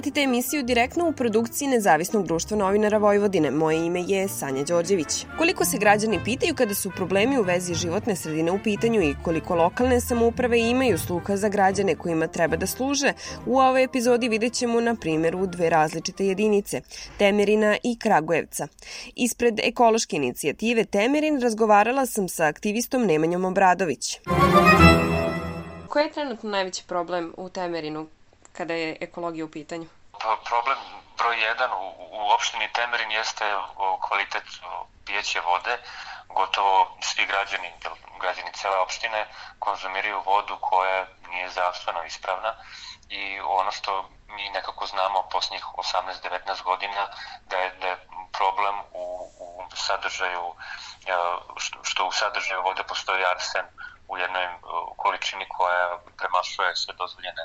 Pratite 0.00 0.20
emisiju 0.20 0.62
direktno 0.62 1.08
u 1.08 1.12
produkciji 1.12 1.68
Nezavisnog 1.68 2.26
društva 2.26 2.56
novinara 2.56 2.98
Vojvodine. 2.98 3.50
Moje 3.50 3.86
ime 3.86 4.02
je 4.02 4.28
Sanja 4.28 4.64
Đorđević. 4.64 5.26
Koliko 5.38 5.64
se 5.64 5.78
građani 5.78 6.20
pitaju 6.24 6.54
kada 6.54 6.74
su 6.74 6.90
problemi 6.96 7.38
u 7.38 7.42
vezi 7.42 7.74
životne 7.74 8.16
sredine 8.16 8.52
u 8.52 8.58
pitanju 8.64 9.02
i 9.02 9.14
koliko 9.24 9.54
lokalne 9.54 10.00
samouprave 10.00 10.60
imaju 10.60 10.98
sluha 10.98 11.36
za 11.36 11.48
građane 11.48 11.94
kojima 11.94 12.26
treba 12.26 12.56
da 12.56 12.66
služe, 12.66 13.12
u 13.46 13.58
ovoj 13.58 13.84
epizodi 13.84 14.28
vidjet 14.28 14.52
ćemo 14.52 14.80
na 14.80 14.94
primjeru 14.94 15.46
dve 15.46 15.70
različite 15.70 16.26
jedinice, 16.26 16.80
Temerina 17.18 17.76
i 17.82 17.98
Kragujevca. 17.98 18.68
Ispred 19.16 19.60
ekološke 19.62 20.16
inicijative 20.16 20.84
Temerin 20.84 21.40
razgovarala 21.40 22.06
sam 22.06 22.28
sa 22.28 22.46
aktivistom 22.46 23.06
Nemanjom 23.06 23.44
Obradović. 23.44 24.20
Koji 25.88 26.04
je 26.04 26.12
trenutno 26.12 26.50
najveći 26.50 26.84
problem 26.86 27.32
u 27.36 27.48
Temerinu 27.48 28.06
kada 28.52 28.74
je 28.74 28.96
ekologija 29.00 29.44
u 29.44 29.50
pitanju? 29.50 29.86
Pa, 30.12 30.36
problem 30.44 30.78
broj 31.18 31.42
jedan 31.42 31.70
u, 31.72 31.84
u 32.10 32.30
opštini 32.30 32.72
Temerin 32.72 33.10
jeste 33.10 33.44
kvalitet 34.08 34.44
pijeće 35.06 35.40
vode. 35.40 35.78
Gotovo 36.28 36.96
svi 37.00 37.26
građani, 37.26 37.72
građani 38.20 38.52
cele 38.52 38.76
opštine 38.76 39.26
konzumiraju 39.58 40.22
vodu 40.26 40.56
koja 40.60 41.06
nije 41.30 41.50
zdravstveno 41.50 42.04
ispravna 42.04 42.54
i 43.08 43.40
ono 43.40 43.70
što 43.70 44.08
mi 44.26 44.50
nekako 44.50 44.86
znamo 44.86 45.28
posljednjih 45.32 45.64
18-19 45.64 46.62
godina 46.62 47.08
da 47.46 47.56
je, 47.56 47.70
da 47.80 47.86
je 47.86 47.96
problem 48.32 48.74
u, 48.92 49.04
u 49.40 49.76
sadržaju 49.76 50.54
što, 51.56 51.78
što 51.82 52.06
u 52.06 52.12
sadržaju 52.12 52.62
vode 52.62 52.82
postoji 52.82 53.24
arsen 53.24 53.66
u 54.08 54.18
jednoj 54.18 54.48
količini 54.96 55.48
koja 55.48 55.98
premašuje 56.18 56.76
sve 56.76 56.94
dozvoljene 56.94 57.42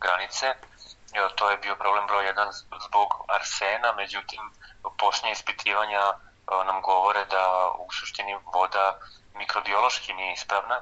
granice. 0.00 0.54
To 1.36 1.50
je 1.50 1.56
bio 1.56 1.76
problem 1.76 2.06
broj 2.06 2.26
jedan 2.26 2.52
zbog 2.86 3.08
arsena, 3.28 3.92
međutim, 3.92 4.40
posljednje 4.98 5.32
ispitivanja 5.32 6.12
nam 6.66 6.82
govore 6.82 7.24
da 7.24 7.72
u 7.78 7.92
suštini 7.92 8.38
voda 8.54 8.98
mikrobiološki 9.34 10.14
nije 10.14 10.32
ispravna, 10.32 10.80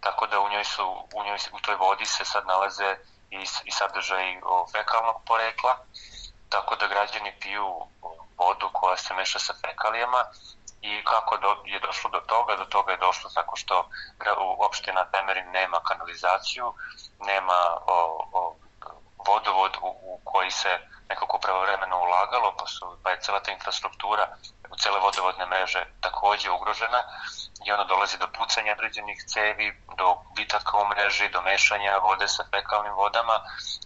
tako 0.00 0.26
da 0.26 0.40
u 0.40 0.48
njoj 0.48 0.64
su 0.64 1.08
u 1.14 1.24
njoj 1.24 1.38
u 1.52 1.58
toj 1.58 1.74
vodi 1.74 2.06
se 2.06 2.24
sad 2.24 2.46
nalaze 2.46 2.96
i, 3.30 3.46
i 3.64 3.70
sadržaj 3.70 4.40
fekalnog 4.72 5.22
porekla, 5.26 5.76
tako 6.48 6.76
da 6.76 6.86
građani 6.86 7.32
piju 7.40 7.86
vodu 8.36 8.70
koja 8.72 8.96
se 8.96 9.14
meša 9.14 9.38
sa 9.38 9.54
fekalijama 9.60 10.24
i 10.84 11.04
kako 11.04 11.36
do, 11.36 11.50
je 11.64 11.80
došlo 11.80 12.10
do 12.10 12.20
toga, 12.20 12.56
do 12.56 12.64
toga 12.64 12.92
je 12.92 13.04
došlo 13.06 13.30
tako 13.34 13.56
što 13.56 13.88
opština 14.66 15.04
Temerin 15.04 15.50
nema 15.50 15.80
kanalizaciju, 15.88 16.74
nema 17.18 17.58
o, 17.86 17.98
o, 18.32 18.56
vodovod 19.26 19.76
u, 19.82 19.88
u 19.88 20.20
koji 20.24 20.50
se 20.50 20.78
nekako 21.08 21.38
pravovremeno 21.38 21.96
ulagalo, 22.00 22.54
pa, 22.58 22.66
su, 22.66 22.98
pa 23.02 23.10
je 23.10 23.20
cela 23.20 23.40
ta 23.40 23.52
infrastruktura 23.52 24.24
u 24.70 24.76
cele 24.76 25.00
vodovodne 25.00 25.46
mreže 25.46 25.86
takođe 26.00 26.50
ugrožena 26.50 27.00
i 27.66 27.72
onda 27.72 27.84
dolazi 27.84 28.18
do 28.18 28.28
pucanja 28.38 28.72
određenih 28.72 29.24
cevi, 29.26 29.82
do 29.96 30.16
bitaka 30.36 30.78
u 30.78 30.88
mreži, 30.88 31.28
do 31.28 31.40
mešanja 31.42 31.98
vode 31.98 32.28
sa 32.28 32.44
fekalnim 32.50 32.92
vodama. 32.92 33.36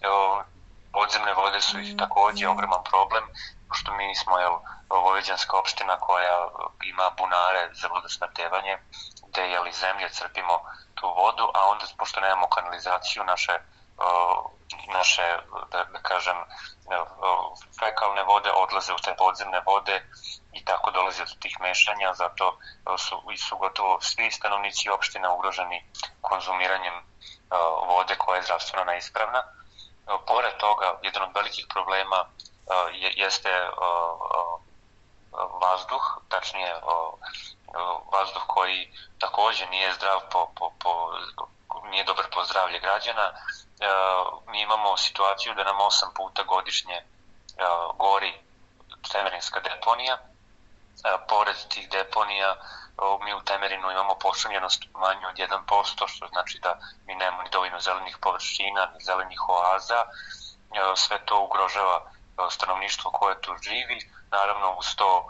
Evo, 0.01 0.45
podzemne 0.93 1.35
vode 1.35 1.61
su 1.61 1.79
ih 1.81 1.97
takođe 1.97 2.49
ogroman 2.49 2.83
problem, 2.91 3.25
pošto 3.69 3.93
mi 3.93 4.17
smo 4.17 4.39
jel, 4.39 4.59
Vojvođanska 4.91 5.59
opština 5.59 6.01
koja 6.01 6.49
ima 6.85 7.11
bunare 7.19 7.71
za 7.73 7.89
vodosnabdevanje, 7.89 8.79
gde 9.29 9.49
jel, 9.49 9.67
iz 9.67 9.77
zemlje 9.77 10.09
crpimo 10.09 10.61
tu 10.95 11.07
vodu, 11.07 11.51
a 11.55 11.67
onda 11.67 11.85
pošto 11.99 12.21
nemamo 12.21 12.49
kanalizaciju, 12.49 13.25
naše 13.25 13.59
naše, 14.93 15.23
da, 15.73 15.85
da 15.85 15.99
kažem, 16.03 16.37
fekalne 17.81 18.23
vode 18.23 18.51
odlaze 18.53 18.93
u 18.93 19.03
te 19.05 19.15
podzemne 19.19 19.61
vode 19.67 20.07
i 20.53 20.65
tako 20.65 20.91
dolazi 20.91 21.25
do 21.25 21.35
tih 21.41 21.61
mešanja, 21.61 22.15
zato 22.15 22.59
su, 22.99 23.23
su 23.37 23.57
gotovo 23.57 24.01
svi 24.01 24.31
stanovnici 24.31 24.91
opština 24.91 25.33
ugroženi 25.33 25.85
konzumiranjem 26.21 26.95
vode 27.87 28.17
koja 28.17 28.37
je 28.37 28.43
zdravstveno 28.43 28.85
neispravna. 28.85 29.43
Pored 30.27 30.57
toga, 30.57 30.99
jedan 31.03 31.23
od 31.23 31.35
velikih 31.35 31.67
problema 31.69 32.25
jeste 33.17 33.71
vazduh, 35.61 36.19
tačnije 36.29 36.81
vazduh 38.13 38.43
koji 38.47 38.93
takođe 39.19 39.67
nije 39.67 39.95
zdrav 39.95 40.21
po, 40.33 40.51
po, 40.55 40.73
po 40.79 41.13
nije 41.91 42.05
dobar 42.05 42.25
po 42.35 42.45
zdravlje 42.45 42.79
građana. 42.79 43.33
Mi 44.47 44.61
imamo 44.61 44.97
situaciju 44.97 45.55
da 45.55 45.65
nam 45.65 45.81
osam 45.81 46.11
puta 46.15 46.43
godišnje 46.43 47.03
gori 47.99 48.41
temerinska 49.13 49.61
deponija. 49.61 50.19
Pored 51.29 51.57
tih 51.69 51.91
deponija 51.91 52.57
mi 53.25 53.35
u 53.35 53.41
Temerinu 53.41 53.91
imamo 53.91 54.15
pošumljenost 54.15 54.83
manju 54.93 55.29
od 55.29 55.37
1%, 55.37 56.09
što 56.09 56.27
znači 56.29 56.59
da 56.63 56.79
mi 57.07 57.15
nemamo 57.15 57.43
ni 57.43 57.51
dovoljno 57.51 57.81
zelenih 57.81 58.19
površina, 58.21 58.91
ni 58.95 59.05
zelenih 59.05 59.49
oaza. 59.49 60.05
Sve 60.97 61.19
to 61.25 61.41
ugrožava 61.41 62.11
stanovništvo 62.51 63.11
koje 63.11 63.41
tu 63.41 63.53
živi. 63.63 63.99
Naravno, 64.31 64.77
uz 64.79 64.87
to 64.97 65.27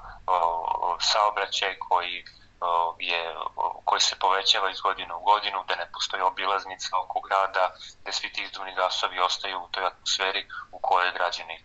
saobraćaj 1.01 1.79
koji 1.79 2.25
je, 2.99 3.35
koji 3.85 4.01
se 4.01 4.17
povećava 4.21 4.71
iz 4.71 4.81
godine 4.81 5.15
u 5.15 5.21
godinu, 5.21 5.65
da 5.69 5.75
ne 5.77 5.91
postoji 5.93 6.23
obilaznica 6.23 6.89
oko 7.05 7.21
grada, 7.21 7.75
da 8.05 8.13
svi 8.13 8.33
ti 8.33 8.43
izduvni 8.43 8.75
gasovi 8.75 9.19
ostaju 9.19 9.59
u 9.59 9.69
toj 9.71 9.87
atmosferi 9.87 10.47
u 10.73 10.79
kojoj 10.79 11.13
građani 11.13 11.55
e, 11.55 11.61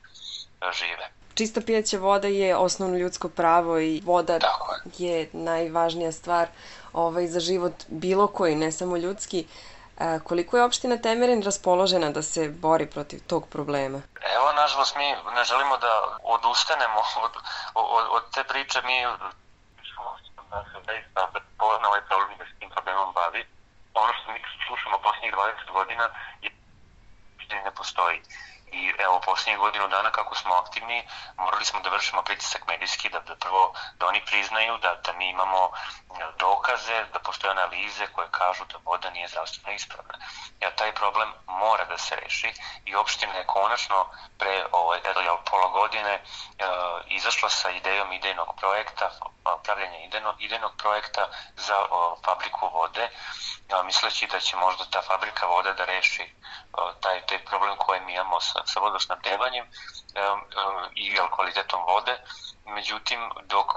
žive. 0.72 1.12
Čista 1.36 1.62
pijaća 1.66 1.98
voda 1.98 2.28
je 2.28 2.56
osnovno 2.56 2.98
ljudsko 2.98 3.30
pravo 3.30 3.80
i 3.80 4.02
voda 4.06 4.40
Tako 4.40 4.76
je. 4.98 5.20
je 5.20 5.30
najvažnija 5.34 6.12
stvar 6.12 6.48
ovaj, 6.94 7.28
za 7.28 7.40
život 7.40 7.74
bilo 7.88 8.28
koji, 8.28 8.56
ne 8.56 8.72
samo 8.72 8.98
ljudski. 8.98 9.48
Koliko 10.24 10.58
je 10.58 10.64
opština 10.64 10.98
Temerin 10.98 11.44
raspoložena 11.44 12.10
da 12.10 12.22
se 12.22 12.50
bori 12.50 12.86
protiv 12.86 13.20
tog 13.28 13.48
problema? 13.50 14.02
Evo, 14.36 14.52
nažalost, 14.56 14.96
mi 14.96 15.08
ne 15.36 15.44
želimo 15.44 15.78
da 15.78 16.18
odustanemo 16.24 17.00
od, 17.26 17.32
od, 17.74 18.06
od 18.12 18.24
te 18.34 18.44
priče. 18.44 18.82
Mi 18.82 18.98
da 20.54 20.64
se 20.72 20.78
zaista 20.86 21.22
prepozna 21.34 21.88
ovaj 21.88 22.04
problem 22.10 22.38
da 22.38 22.46
se 22.46 22.56
tim 22.60 22.70
problemom 22.70 23.14
bavi. 23.14 23.42
Ono 23.94 24.14
što 24.14 24.32
mi 24.32 24.40
slušamo 24.68 24.98
posljednjih 25.06 25.34
20 25.34 25.72
godina 25.78 26.06
je 26.42 26.50
ne 27.64 27.72
postoji. 27.80 28.18
I 28.74 28.94
evo, 29.00 29.20
posljednjih 29.26 29.60
godinu 29.60 29.88
dana 29.88 30.12
kako 30.12 30.36
smo 30.36 30.54
aktivni, 30.56 31.08
morali 31.38 31.66
smo 31.66 31.80
da 31.80 31.90
vršimo 31.90 32.22
pritisak 32.24 32.68
medijski, 32.68 33.10
da, 33.10 33.20
da 33.20 33.36
prvo 33.36 33.74
da 33.98 34.08
oni 34.08 34.26
priznaju 34.26 34.78
da, 34.78 34.96
da 35.06 35.14
mi 35.14 35.30
imamo 35.30 35.72
dokaze, 36.40 37.06
da 37.14 37.20
postoje 37.20 37.52
analize 37.52 38.08
koje 38.08 38.28
kažu 38.32 38.66
da 38.66 38.78
voda 38.86 39.10
nije 39.10 39.28
zdravstveno 39.28 39.76
ispravna. 39.76 40.14
Ja, 40.60 40.72
taj 40.76 40.92
problem 40.96 41.34
mora 41.48 41.86
da 41.86 41.98
se 41.98 42.16
reši 42.16 42.54
i 42.86 42.96
opština 42.96 43.34
je 43.34 43.46
konačno 43.46 44.06
pre 44.38 44.66
ovaj, 44.72 45.00
pola 45.50 45.68
godine 45.68 46.22
uh, 46.22 47.02
izašla 47.08 47.50
sa 47.50 47.70
idejom 47.70 48.12
idejnog 48.12 48.56
projekta, 48.60 49.10
pravljanja 49.64 49.98
idejno, 49.98 50.36
idejnog 50.40 50.72
projekta 50.78 51.28
za 51.56 51.78
uh, 51.82 51.90
fabriku 52.26 52.70
vode, 52.74 53.10
uh, 53.10 53.86
misleći 53.86 54.28
da 54.28 54.40
će 54.40 54.56
možda 54.56 54.86
ta 54.86 55.02
fabrika 55.02 55.46
vode 55.46 55.74
da 55.74 55.86
reši 55.86 56.34
taj, 57.02 57.26
taj 57.26 57.46
problem 57.46 57.78
koji 57.78 58.02
mi 58.02 58.14
imamo 58.14 58.40
sa, 58.40 58.62
sa 58.66 58.80
vodosnabdevanjem 58.80 59.66
i 60.96 61.16
kvalitetom 61.36 61.84
vode. 61.88 62.18
Međutim, 62.66 63.32
dok, 63.44 63.68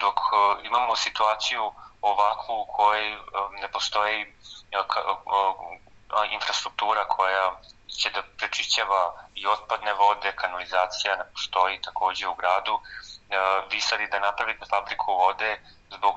dok 0.00 0.18
imamo 0.62 0.96
situaciju 0.96 1.72
ovakvu 2.00 2.60
u 2.60 2.66
kojoj 2.66 3.18
ne 3.60 3.68
postoji 3.72 4.34
infrastruktura 6.30 7.08
koja 7.08 7.52
će 8.00 8.10
da 8.10 8.22
prečišćava 8.38 9.14
i 9.34 9.46
otpadne 9.46 9.92
vode, 9.92 10.32
kanalizacija 10.36 11.16
ne 11.16 11.24
postoji 11.32 11.80
takođe 11.80 12.28
u 12.28 12.34
gradu. 12.34 12.80
Vi 13.70 13.80
sad 13.80 14.00
i 14.00 14.06
da 14.06 14.20
napravite 14.20 14.66
fabriku 14.70 15.14
vode 15.14 15.60
zbog, 15.90 16.14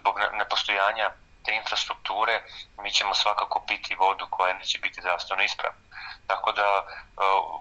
zbog 0.00 0.18
nepostojanja 0.32 1.10
te 1.44 1.54
infrastrukture, 1.54 2.42
mi 2.82 2.90
ćemo 2.90 3.14
svakako 3.14 3.64
piti 3.68 3.94
vodu 3.94 4.26
koja 4.30 4.54
neće 4.54 4.78
biti 4.78 5.00
zdravstveno 5.00 5.42
ispravna. 5.42 5.78
Tako 6.26 6.52
da 6.52 6.86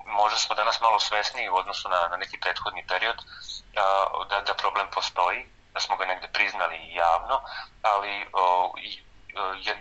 možda 0.05 0.37
smo 0.37 0.55
danas 0.55 0.81
malo 0.81 0.99
svesniji 0.99 1.49
u 1.49 1.55
odnosu 1.55 1.89
na, 1.89 2.07
na 2.11 2.17
neki 2.17 2.39
prethodni 2.39 2.87
period 2.87 3.17
da, 4.29 4.41
da 4.41 4.53
problem 4.53 4.87
postoji, 4.93 5.45
da 5.73 5.79
smo 5.79 5.95
ga 5.95 6.05
negde 6.05 6.27
priznali 6.27 6.93
javno, 6.93 7.41
ali 7.81 8.27
o, 8.33 8.73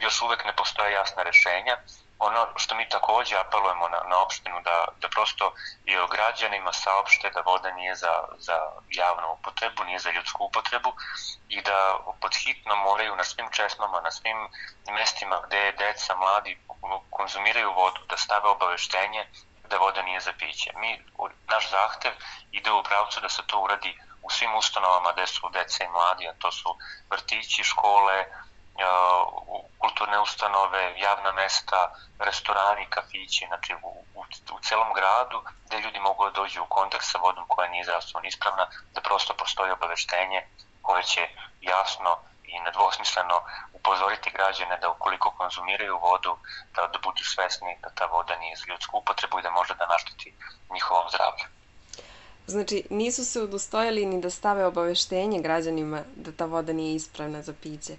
još 0.00 0.22
uvek 0.22 0.44
ne 0.44 0.56
postoje 0.56 0.92
jasna 0.92 1.22
rešenja 1.22 1.76
ono 2.18 2.46
što 2.56 2.74
mi 2.74 2.88
takođe 2.88 3.36
apelujemo 3.36 3.88
na, 3.88 4.00
na 4.08 4.22
opštinu 4.22 4.60
da, 4.64 4.84
da 5.00 5.08
prosto 5.08 5.52
i 5.84 5.98
o 5.98 6.06
građanima 6.06 6.72
saopšte 6.72 7.30
da 7.30 7.40
voda 7.40 7.72
nije 7.72 7.94
za, 7.94 8.24
za 8.38 8.56
javnu 8.90 9.32
upotrebu, 9.32 9.84
nije 9.84 9.98
za 9.98 10.10
ljudsku 10.10 10.44
upotrebu 10.44 10.92
i 11.48 11.62
da 11.62 11.98
podhitno 12.20 12.76
moraju 12.76 13.16
na 13.16 13.24
svim 13.24 13.48
česmama, 13.50 14.00
na 14.00 14.10
svim 14.10 14.48
mestima 14.90 15.42
gde 15.46 15.72
deca, 15.72 16.16
mladi 16.16 16.58
konzumiraju 17.10 17.72
vodu, 17.72 18.00
da 18.08 18.16
stave 18.16 18.48
obaveštenje 18.48 19.26
da 19.68 19.78
voda 19.78 20.02
nije 20.02 20.20
za 20.20 20.32
piće. 20.38 20.70
Mi, 20.76 21.04
naš 21.48 21.70
zahtev 21.70 22.12
ide 22.52 22.72
u 22.72 22.82
pravcu 22.82 23.20
da 23.20 23.28
se 23.28 23.42
to 23.46 23.60
uradi 23.60 23.98
u 24.22 24.30
svim 24.30 24.54
ustanovama 24.54 25.12
gde 25.12 25.26
su 25.26 25.48
deca 25.52 25.84
i 25.84 25.88
mladi, 25.88 26.28
a 26.28 26.34
to 26.38 26.52
su 26.52 26.76
vrtići, 27.10 27.64
škole, 27.64 28.24
kulturne 29.82 30.18
ustanove, 30.20 30.82
javna 30.98 31.32
mesta, 31.32 31.80
restorani, 32.18 32.86
kafići, 32.90 33.46
znači 33.48 33.74
u, 33.74 33.90
u, 34.14 34.20
u 34.56 34.58
celom 34.60 34.92
gradu 34.98 35.42
gde 35.66 35.80
ljudi 35.80 36.00
mogu 36.00 36.24
da 36.24 36.30
dođu 36.30 36.62
u 36.62 36.72
kontakt 36.76 37.04
sa 37.04 37.18
vodom 37.18 37.44
koja 37.48 37.68
nije 37.68 37.84
zdravstveno 37.84 38.26
ispravna, 38.26 38.66
da 38.94 39.00
prosto 39.00 39.34
postoji 39.34 39.70
obaveštenje 39.72 40.40
koje 40.82 41.02
će 41.02 41.28
jasno 41.60 42.18
i 42.44 42.60
nedvosmisleno 42.60 43.36
upozoriti 43.72 44.30
građane 44.30 44.76
da 44.76 44.90
ukoliko 44.90 45.30
konzumiraju 45.30 45.98
vodu, 45.98 46.36
da, 46.74 46.86
da 46.86 46.98
budu 46.98 47.24
svesni 47.24 47.78
da 47.82 47.88
ta 47.94 48.06
voda 48.06 48.36
nije 48.36 48.56
za 48.56 48.64
ljudsku 48.68 48.98
upotrebu 48.98 49.38
i 49.38 49.42
da 49.42 49.50
može 49.50 49.74
da 49.74 49.86
našteti 49.86 50.36
njihovom 50.74 51.08
zdravlju. 51.08 51.61
Znači, 52.46 52.82
nisu 52.90 53.24
se 53.24 53.40
udostojali 53.42 54.06
ni 54.06 54.20
da 54.20 54.30
stave 54.30 54.66
obaveštenje 54.66 55.40
građanima 55.40 56.02
da 56.16 56.32
ta 56.32 56.44
voda 56.44 56.72
nije 56.72 56.94
ispravna 56.94 57.42
za 57.42 57.54
piće. 57.62 57.96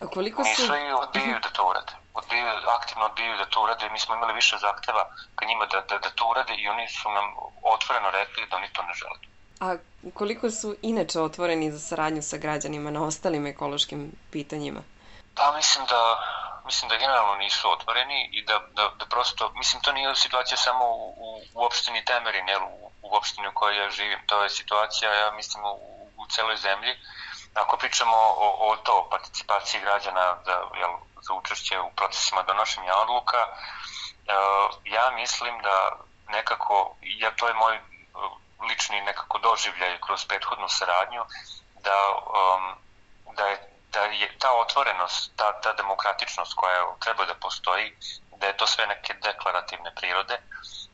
A 0.00 0.06
koliko 0.06 0.42
nisu 0.42 0.66
su... 0.66 0.74
i 0.74 0.92
odbijaju 0.92 1.38
da 1.42 1.48
to 1.48 1.68
urade. 1.70 1.92
Odbijaju, 2.14 2.58
aktivno 2.80 3.04
odbijaju 3.04 3.36
da 3.36 3.44
to 3.44 3.62
urade. 3.62 3.88
Mi 3.90 3.98
smo 3.98 4.14
imali 4.14 4.34
više 4.34 4.56
zahteva 4.60 5.08
ka 5.34 5.46
njima 5.46 5.66
da, 5.66 5.80
da, 5.80 5.98
da 5.98 6.10
to 6.10 6.30
urade 6.30 6.54
i 6.54 6.68
oni 6.68 6.88
su 6.88 7.08
nam 7.10 7.24
otvoreno 7.62 8.10
rekli 8.10 8.46
da 8.50 8.56
oni 8.56 8.68
to 8.72 8.82
ne 8.82 8.94
žele. 8.94 9.18
A 9.60 9.76
koliko 10.14 10.50
su 10.50 10.76
inače 10.82 11.20
otvoreni 11.20 11.72
za 11.72 11.78
saradnju 11.78 12.22
sa 12.22 12.36
građanima 12.36 12.90
na 12.90 13.04
ostalim 13.04 13.46
ekološkim 13.46 14.12
pitanjima? 14.30 14.80
Pa 15.34 15.56
mislim 15.56 15.86
da 15.86 16.00
mislim 16.64 16.88
da 16.88 16.96
generalno 16.96 17.34
nisu 17.34 17.70
otvoreni 17.70 18.28
i 18.32 18.44
da, 18.44 18.60
da, 18.74 18.90
da 18.98 19.06
prosto, 19.06 19.52
mislim 19.54 19.82
to 19.82 19.92
nije 19.92 20.14
situacija 20.14 20.56
samo 20.56 20.84
u, 20.84 21.14
u, 21.16 21.40
u 21.54 21.64
opštini 21.64 22.04
Temerin, 22.04 22.48
jel, 22.48 22.62
u, 22.62 22.91
opštini 23.16 23.48
u 23.48 23.54
kojoj 23.54 23.84
ja 23.84 23.90
živim, 23.90 24.20
to 24.26 24.42
je 24.42 24.50
situacija, 24.50 25.14
ja 25.14 25.30
mislim, 25.30 25.64
u, 25.64 26.08
u 26.16 26.26
celoj 26.26 26.56
zemlji. 26.56 26.94
Ako 27.54 27.76
pričamo 27.76 28.16
o, 28.16 28.70
o 28.70 28.76
to, 28.76 29.08
participaciji 29.10 29.80
građana 29.80 30.36
za, 30.44 30.52
jel, 30.52 30.90
za 31.20 31.34
učešće 31.34 31.80
u 31.80 31.90
procesima 31.96 32.42
donošenja 32.42 32.94
odluka, 32.94 33.46
ja 34.84 35.10
mislim 35.10 35.62
da 35.62 35.96
nekako, 36.28 36.96
ja 37.00 37.30
to 37.30 37.48
je 37.48 37.54
moj 37.54 37.80
lični 38.68 39.00
nekako 39.00 39.38
doživljaj 39.38 40.00
kroz 40.00 40.24
prethodnu 40.24 40.68
saradnju, 40.68 41.24
da, 41.84 41.98
um, 42.14 42.74
da, 43.36 43.46
je, 43.46 43.56
da 43.92 44.00
je 44.00 44.38
ta 44.38 44.52
otvorenost, 44.52 45.32
ta, 45.36 45.60
ta 45.60 45.72
demokratičnost 45.72 46.54
koja 46.54 46.94
treba 47.00 47.24
da 47.24 47.34
postoji, 47.34 47.96
da 48.36 48.46
je 48.46 48.56
to 48.56 48.66
sve 48.66 48.86
neke 48.86 49.14
deklarativne 49.14 49.94
prirode, 49.94 50.38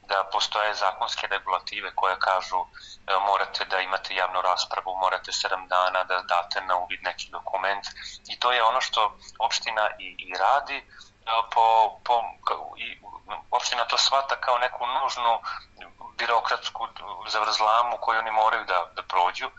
da 0.08 0.24
postoje 0.32 0.74
zakonske 0.74 1.26
regulative 1.26 1.90
koje 1.94 2.18
kažu 2.18 2.60
e, 2.60 2.66
morate 3.26 3.64
da 3.64 3.80
imate 3.80 4.14
javnu 4.14 4.42
raspravu, 4.42 4.96
morate 4.96 5.30
7 5.32 5.68
dana 5.68 6.04
da 6.04 6.22
date 6.22 6.60
na 6.60 6.76
uvid 6.76 7.02
neki 7.02 7.30
dokument 7.30 7.84
i 8.28 8.38
to 8.40 8.52
je 8.52 8.64
ono 8.64 8.80
što 8.80 9.16
opština 9.38 9.90
i, 9.98 10.16
i 10.18 10.34
radi 10.38 10.76
e, 10.76 10.84
po, 11.54 11.64
po, 12.04 12.22
i 12.76 13.00
opština 13.50 13.84
to 13.84 13.98
shvata 13.98 14.40
kao 14.40 14.58
neku 14.58 14.86
nužnu 14.86 15.40
birokratsku 16.18 16.88
zavrzlamu 17.28 17.96
koju 18.00 18.18
oni 18.18 18.30
moraju 18.30 18.64
da, 18.64 18.86
da 18.96 19.02
prođu 19.02 19.50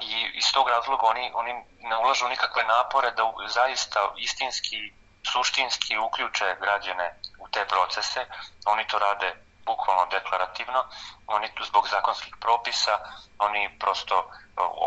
i 0.00 0.30
iz 0.34 0.52
tog 0.52 0.68
razloga 0.68 1.06
oni, 1.06 1.32
oni 1.34 1.52
ne 1.80 1.96
ulažu 1.96 2.28
nikakve 2.28 2.64
napore 2.64 3.10
da 3.10 3.32
zaista 3.48 4.12
istinski, 4.16 4.92
suštinski 5.32 5.98
uključe 5.98 6.56
građane 6.60 7.20
u 7.38 7.48
te 7.48 7.64
procese. 7.64 8.26
Oni 8.66 8.86
to 8.86 8.98
rade 8.98 9.47
bukvalno 9.70 10.04
deklarativno, 10.16 10.80
oni 11.26 11.48
tu 11.54 11.64
zbog 11.64 11.88
zakonskih 11.88 12.34
propisa, 12.40 12.94
oni 13.38 13.62
prosto 13.78 14.16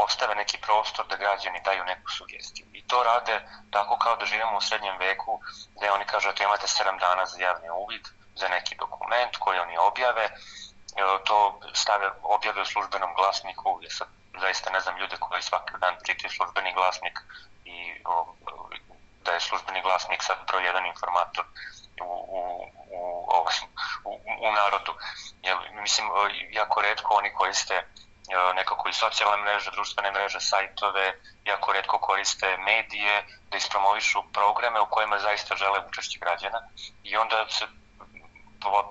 ostave 0.06 0.36
neki 0.36 0.58
prostor 0.58 1.08
da 1.08 1.16
građani 1.24 1.62
daju 1.66 1.84
neku 1.84 2.10
sugestiju. 2.18 2.66
I 2.74 2.82
to 2.88 3.04
rade 3.04 3.36
tako 3.72 3.98
kao 3.98 4.16
da 4.16 4.26
živimo 4.26 4.58
u 4.58 4.62
srednjem 4.62 4.98
veku, 5.00 5.40
gde 5.76 5.92
oni 5.92 6.06
kažu 6.06 6.32
da 6.38 6.44
imate 6.44 6.68
7 6.68 7.00
dana 7.00 7.26
za 7.26 7.38
javni 7.48 7.70
uvid, 7.84 8.08
za 8.36 8.48
neki 8.48 8.76
dokument 8.76 9.38
koji 9.38 9.60
oni 9.60 9.78
objave, 9.78 10.30
to 11.28 11.60
stave, 11.74 12.12
objave 12.24 12.62
u 12.62 12.66
službenom 12.66 13.14
glasniku, 13.16 13.80
ja 13.82 13.90
sad 13.90 14.08
zaista 14.40 14.70
ne 14.70 14.80
znam 14.80 14.98
ljude 14.98 15.18
koji 15.20 15.42
svaki 15.42 15.74
dan 15.80 15.96
čitaju 16.06 16.32
službeni 16.32 16.74
glasnik 16.74 17.20
i 17.66 17.78
o, 18.06 18.34
da 19.26 19.32
je 19.32 19.40
službeni 19.40 19.82
glasnik 19.82 20.24
sad 20.24 20.38
broj 20.48 20.66
jedan 20.66 20.86
informator 20.86 21.46
u, 22.02 22.06
u, 22.06 22.42
u, 22.92 23.00
u, 23.28 23.46
u 24.48 24.52
narodu. 24.52 24.94
Jel, 25.44 25.58
mislim, 25.82 26.08
jako 26.52 26.82
redko 26.82 27.14
oni 27.14 27.34
koriste 27.34 27.84
nekako 28.56 28.90
i 28.90 28.94
socijalne 28.94 29.38
mreže, 29.44 29.72
društvene 29.72 30.12
mreže, 30.12 30.40
sajtove, 30.40 31.14
jako 31.46 31.74
redko 31.74 31.98
koriste 32.00 32.58
medije 32.58 33.26
da 33.50 33.58
ispromovišu 33.58 34.24
programe 34.34 34.80
u 34.80 34.86
kojima 34.86 35.20
zaista 35.20 35.56
žele 35.56 35.80
učešće 35.90 36.20
građana 36.20 36.60
i 37.04 37.18
onda 37.18 37.46
se 37.50 37.66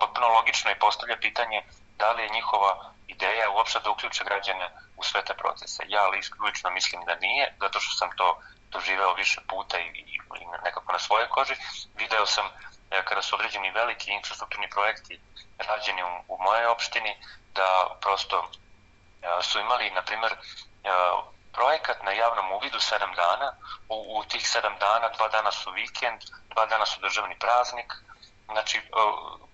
potpuno 0.00 0.28
logično 0.28 0.70
i 0.70 0.78
postavlja 0.78 1.16
pitanje 1.20 1.62
da 1.96 2.12
li 2.12 2.22
je 2.22 2.28
njihova 2.28 2.92
ideja 3.08 3.50
uopšte 3.50 3.80
da 3.80 3.90
uključe 3.90 4.24
građane 4.24 4.70
u 4.96 5.02
sve 5.02 5.24
te 5.24 5.34
procese. 5.34 5.82
Ja 5.88 6.08
lično 6.46 6.70
mislim 6.70 7.04
da 7.04 7.14
nije, 7.14 7.54
zato 7.60 7.80
što 7.80 7.96
sam 7.96 8.10
to 8.16 8.38
doživeo 8.70 9.14
više 9.14 9.40
puta 9.48 9.78
i, 9.78 9.86
i, 9.86 10.18
i 10.40 10.46
nekako 10.64 10.92
na 10.92 10.98
svojoj 10.98 11.28
koži. 11.28 11.54
Video 11.94 12.26
sam 12.26 12.46
e, 12.90 13.02
kada 13.04 13.22
su 13.22 13.34
određeni 13.34 13.70
veliki 13.70 14.10
infrastrukturni 14.10 14.70
projekti 14.70 15.20
rađeni 15.68 16.02
u, 16.02 16.34
u 16.34 16.42
mojoj 16.42 16.66
opštini, 16.66 17.16
da 17.54 17.96
prosto 18.00 18.50
e, 19.22 19.42
su 19.42 19.60
imali, 19.60 19.90
na 19.90 20.02
primer, 20.02 20.32
e, 20.32 20.38
projekat 21.52 22.02
na 22.02 22.12
javnom 22.12 22.52
uvidu 22.52 22.78
7 22.78 23.16
dana, 23.16 23.52
u, 23.88 24.18
u 24.18 24.24
tih 24.24 24.42
7 24.42 24.78
dana, 24.78 25.08
dva 25.16 25.28
dana 25.28 25.52
su 25.52 25.70
vikend, 25.70 26.20
dva 26.48 26.66
dana 26.66 26.86
su 26.86 27.00
državni 27.00 27.38
praznik, 27.38 27.92
znači 28.46 28.82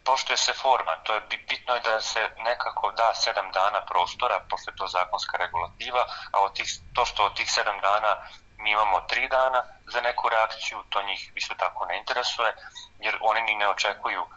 poštuje 0.04 0.36
se 0.36 0.52
forma, 0.52 0.96
to 1.04 1.14
je 1.14 1.20
bitno 1.48 1.74
je 1.74 1.80
da 1.80 2.00
se 2.00 2.30
nekako 2.38 2.92
da 2.92 3.12
7 3.14 3.52
dana 3.52 3.80
prostora, 3.86 4.40
pošto 4.50 4.70
je 4.70 4.76
to 4.76 4.86
zakonska 4.86 5.36
regulativa, 5.38 6.06
a 6.32 6.40
od 6.40 6.52
tih, 6.56 6.68
to 6.94 7.04
što 7.04 7.24
od 7.24 7.36
tih 7.36 7.46
7 7.46 7.80
dana 7.80 8.16
mi 8.58 8.70
imamo 8.70 8.98
3 8.98 9.30
dana 9.30 9.64
za 9.86 10.00
neku 10.00 10.28
reakciju, 10.28 10.82
to 10.88 11.02
njih 11.02 11.32
isto 11.34 11.54
tako 11.54 11.86
ne 11.86 11.98
interesuje, 11.98 12.56
jer 12.98 13.18
oni 13.20 13.42
ni 13.42 13.54
ne 13.54 13.68
očekuju 13.68 14.22
uh, 14.22 14.28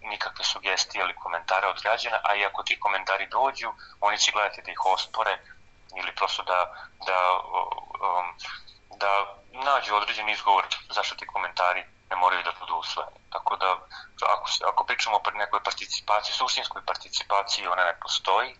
nikakve 0.00 0.44
sugestije 0.44 1.02
ili 1.02 1.14
komentare 1.14 1.66
od 1.66 1.82
građana, 1.82 2.18
a 2.24 2.34
i 2.34 2.44
ako 2.44 2.62
ti 2.62 2.80
komentari 2.80 3.26
dođu, 3.26 3.72
oni 4.00 4.18
će 4.18 4.32
gledati 4.32 4.62
da 4.62 4.70
ih 4.70 4.84
ospore 4.84 5.38
ili 5.96 6.14
prosto 6.14 6.42
da, 6.42 6.74
da, 7.06 7.40
um, 8.06 8.26
da 8.98 9.40
nađu 9.52 9.94
određen 9.94 10.28
izgovor 10.28 10.66
zašto 10.90 11.14
ti 11.14 11.26
komentari 11.26 11.84
ne 12.10 12.16
moraju 12.16 12.42
da 12.42 12.52
budu 12.60 12.74
usvojeni. 12.74 13.18
Tako 13.32 13.56
da, 13.56 13.76
ako, 14.34 14.46
ako 14.68 14.84
pričamo 14.84 15.16
o 15.16 15.30
nekoj 15.30 15.62
participaciji, 15.62 16.34
suštinskoj 16.34 16.82
participaciji, 16.86 17.66
ona 17.66 17.84
ne 17.84 17.98
postoji. 18.02 18.56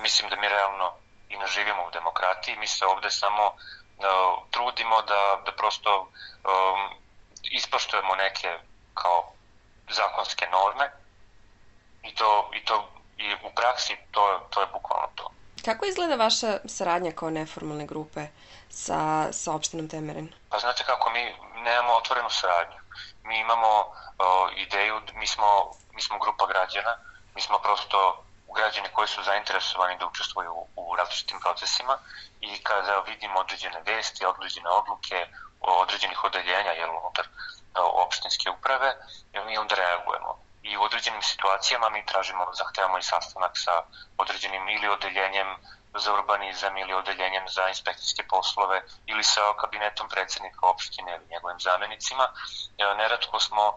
Mislim 0.00 0.30
da 0.30 0.36
mi 0.36 0.48
realno 0.48 0.92
i 1.28 1.36
ne 1.36 1.46
živimo 1.46 1.86
u 1.86 1.90
demokratiji, 1.90 2.56
mi 2.56 2.66
se 2.66 2.86
ovde 2.86 3.10
samo 3.10 3.46
uh, 3.46 3.54
trudimo 4.50 5.02
da, 5.02 5.42
da 5.46 5.52
prosto 5.52 6.00
um, 6.00 7.04
ispoštujemo 7.42 8.14
neke 8.14 8.58
kao 8.94 9.33
zakonske 9.90 10.46
norme 10.52 10.90
i 12.02 12.14
to, 12.14 12.50
i 12.54 12.64
to 12.64 12.88
i 13.18 13.34
u 13.34 13.54
praksi 13.54 13.96
to, 14.10 14.40
to 14.50 14.60
je 14.60 14.66
bukvalno 14.72 15.08
to. 15.14 15.30
Kako 15.64 15.86
izgleda 15.86 16.14
vaša 16.14 16.58
saradnja 16.64 17.12
kao 17.12 17.30
neformalne 17.30 17.86
grupe 17.86 18.26
sa, 18.70 19.32
sa 19.32 19.52
opštinom 19.52 19.88
Temerin? 19.88 20.32
Pa 20.50 20.58
znate 20.58 20.84
kako, 20.84 21.10
mi 21.10 21.22
nemamo 21.62 21.92
otvorenu 21.92 22.30
saradnju. 22.30 22.78
Mi 23.24 23.38
imamo 23.38 23.68
o, 24.18 24.50
ideju, 24.56 25.00
mi 25.14 25.26
smo, 25.26 25.70
mi 25.94 26.02
smo 26.02 26.18
grupa 26.18 26.46
građana, 26.46 26.96
mi 27.34 27.40
smo 27.40 27.58
prosto 27.58 28.24
građani 28.54 28.88
koji 28.92 29.08
su 29.08 29.22
zainteresovani 29.22 29.98
da 29.98 30.06
učestvuju 30.06 30.52
u, 30.52 30.68
u 30.76 30.96
različitim 30.96 31.40
procesima 31.40 31.98
i 32.40 32.62
kada 32.62 33.00
vidimo 33.00 33.40
određene 33.40 33.80
vesti, 33.86 34.26
određene 34.26 34.68
odluke 34.68 35.26
određenih 35.60 36.24
odeljenja 36.24 36.72
jel, 36.72 36.90
unutar 36.90 37.26
opštinske 37.82 38.50
uprave, 38.50 38.96
mi 39.46 39.58
onda 39.58 39.74
reagujemo. 39.74 40.38
I 40.62 40.76
u 40.76 40.82
određenim 40.82 41.22
situacijama 41.22 41.88
mi 41.90 42.06
tražimo, 42.06 42.46
zahtevamo 42.52 42.98
i 42.98 43.02
sastanak 43.02 43.52
sa 43.54 43.82
određenim 44.18 44.68
ili 44.68 44.88
odeljenjem 44.88 45.46
za 45.94 46.12
urbanizam 46.12 46.76
ili 46.76 46.94
odeljenjem 46.94 47.48
za 47.48 47.68
inspekcijske 47.68 48.22
poslove 48.28 48.82
ili 49.06 49.24
sa 49.24 49.40
kabinetom 49.60 50.08
predsednika 50.08 50.66
opštine 50.66 51.14
ili 51.14 51.26
njegovim 51.30 51.60
zamenicima. 51.60 52.28
Neretko 52.96 53.40
smo 53.40 53.74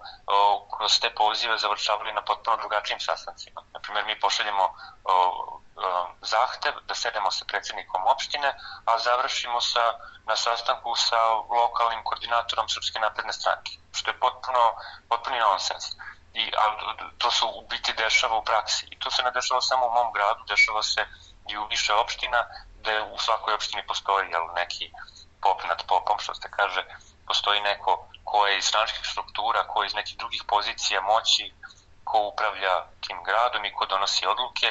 kroz 0.77 0.99
te 0.99 1.09
pozive 1.15 1.57
završavali 1.57 2.13
na 2.13 2.21
potpuno 2.21 2.57
drugačijim 2.57 2.99
sastancima. 2.99 3.61
Naprimjer, 3.73 4.05
mi 4.05 4.19
pošaljemo 4.19 4.73
zahtev 6.21 6.73
da 6.87 6.95
sedemo 6.95 7.31
sa 7.31 7.45
predsednikom 7.45 8.01
opštine, 8.07 8.53
a 8.85 8.97
završimo 8.97 9.61
sa, 9.61 9.93
na 10.25 10.35
sastanku 10.35 10.95
sa 10.95 11.17
lokalnim 11.33 12.03
koordinatorom 12.03 12.69
Srpske 12.69 12.99
napredne 12.99 13.33
stranke, 13.33 13.71
što 13.93 14.11
je 14.11 14.19
potpuno, 14.19 14.73
potpuni 15.09 15.39
nonsens 15.39 15.85
I, 16.33 16.51
a 16.57 16.63
to 17.17 17.31
se 17.31 17.45
u 17.45 17.67
biti 17.69 17.93
dešava 17.93 18.37
u 18.37 18.43
praksi. 18.43 18.87
I 18.91 18.99
to 18.99 19.11
se 19.11 19.23
ne 19.23 19.31
dešava 19.31 19.61
samo 19.61 19.87
u 19.87 19.91
mom 19.91 20.13
gradu, 20.13 20.43
dešava 20.47 20.83
se 20.83 21.05
i 21.47 21.57
u 21.57 21.67
više 21.67 21.93
opština, 21.93 22.45
gde 22.79 23.01
u 23.01 23.17
svakoj 23.19 23.53
opštini 23.53 23.87
postoji 23.87 24.29
jel, 24.29 24.45
neki 24.55 24.91
pop 25.41 25.63
nad 25.67 25.83
popom, 25.87 26.19
što 26.19 26.35
se 26.35 26.51
kaže, 26.51 26.83
postoji 27.27 27.61
neko 27.61 28.07
ko 28.23 28.47
je 28.47 28.57
iz 28.57 28.65
stranačkih 28.65 29.05
struktura, 29.05 29.67
ko 29.67 29.83
je 29.83 29.87
iz 29.87 29.95
nekih 29.95 30.17
drugih 30.17 30.43
pozicija 30.47 31.01
moći, 31.01 31.53
ko 32.03 32.17
upravlja 32.31 32.73
tim 33.07 33.23
gradom 33.23 33.65
i 33.65 33.73
ko 33.73 33.85
donosi 33.85 34.27
odluke 34.27 34.67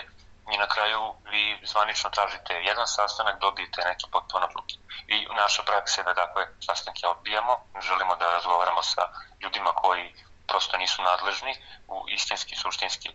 i 0.52 0.56
na 0.58 0.68
kraju 0.68 1.14
vi 1.30 1.60
zvanično 1.62 2.10
tražite 2.10 2.54
jedan 2.54 2.86
sastanak, 2.86 3.40
dobijete 3.40 3.84
neke 3.84 4.06
potpuno 4.12 4.46
odluke. 4.46 4.74
I 5.08 5.26
naša 5.42 5.62
praksa 5.62 6.00
je 6.00 6.04
da 6.04 6.14
takve 6.14 6.42
sastanke 6.66 7.06
odbijamo, 7.06 7.54
želimo 7.88 8.16
da 8.16 8.30
razgovaramo 8.30 8.82
sa 8.82 9.08
ljudima 9.42 9.72
koji 9.72 10.14
prosto 10.48 10.76
nisu 10.76 11.02
nadležni, 11.02 11.54
u 11.88 12.04
istinski, 12.08 12.56
suštinski 12.56 13.10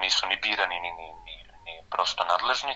nisu 0.00 0.26
ni 0.26 0.36
birani, 0.36 0.80
ni, 0.80 0.92
ni, 0.92 1.06
ni, 1.24 1.34
ni 1.36 1.43
prosto 1.94 2.24
nadležni. 2.24 2.74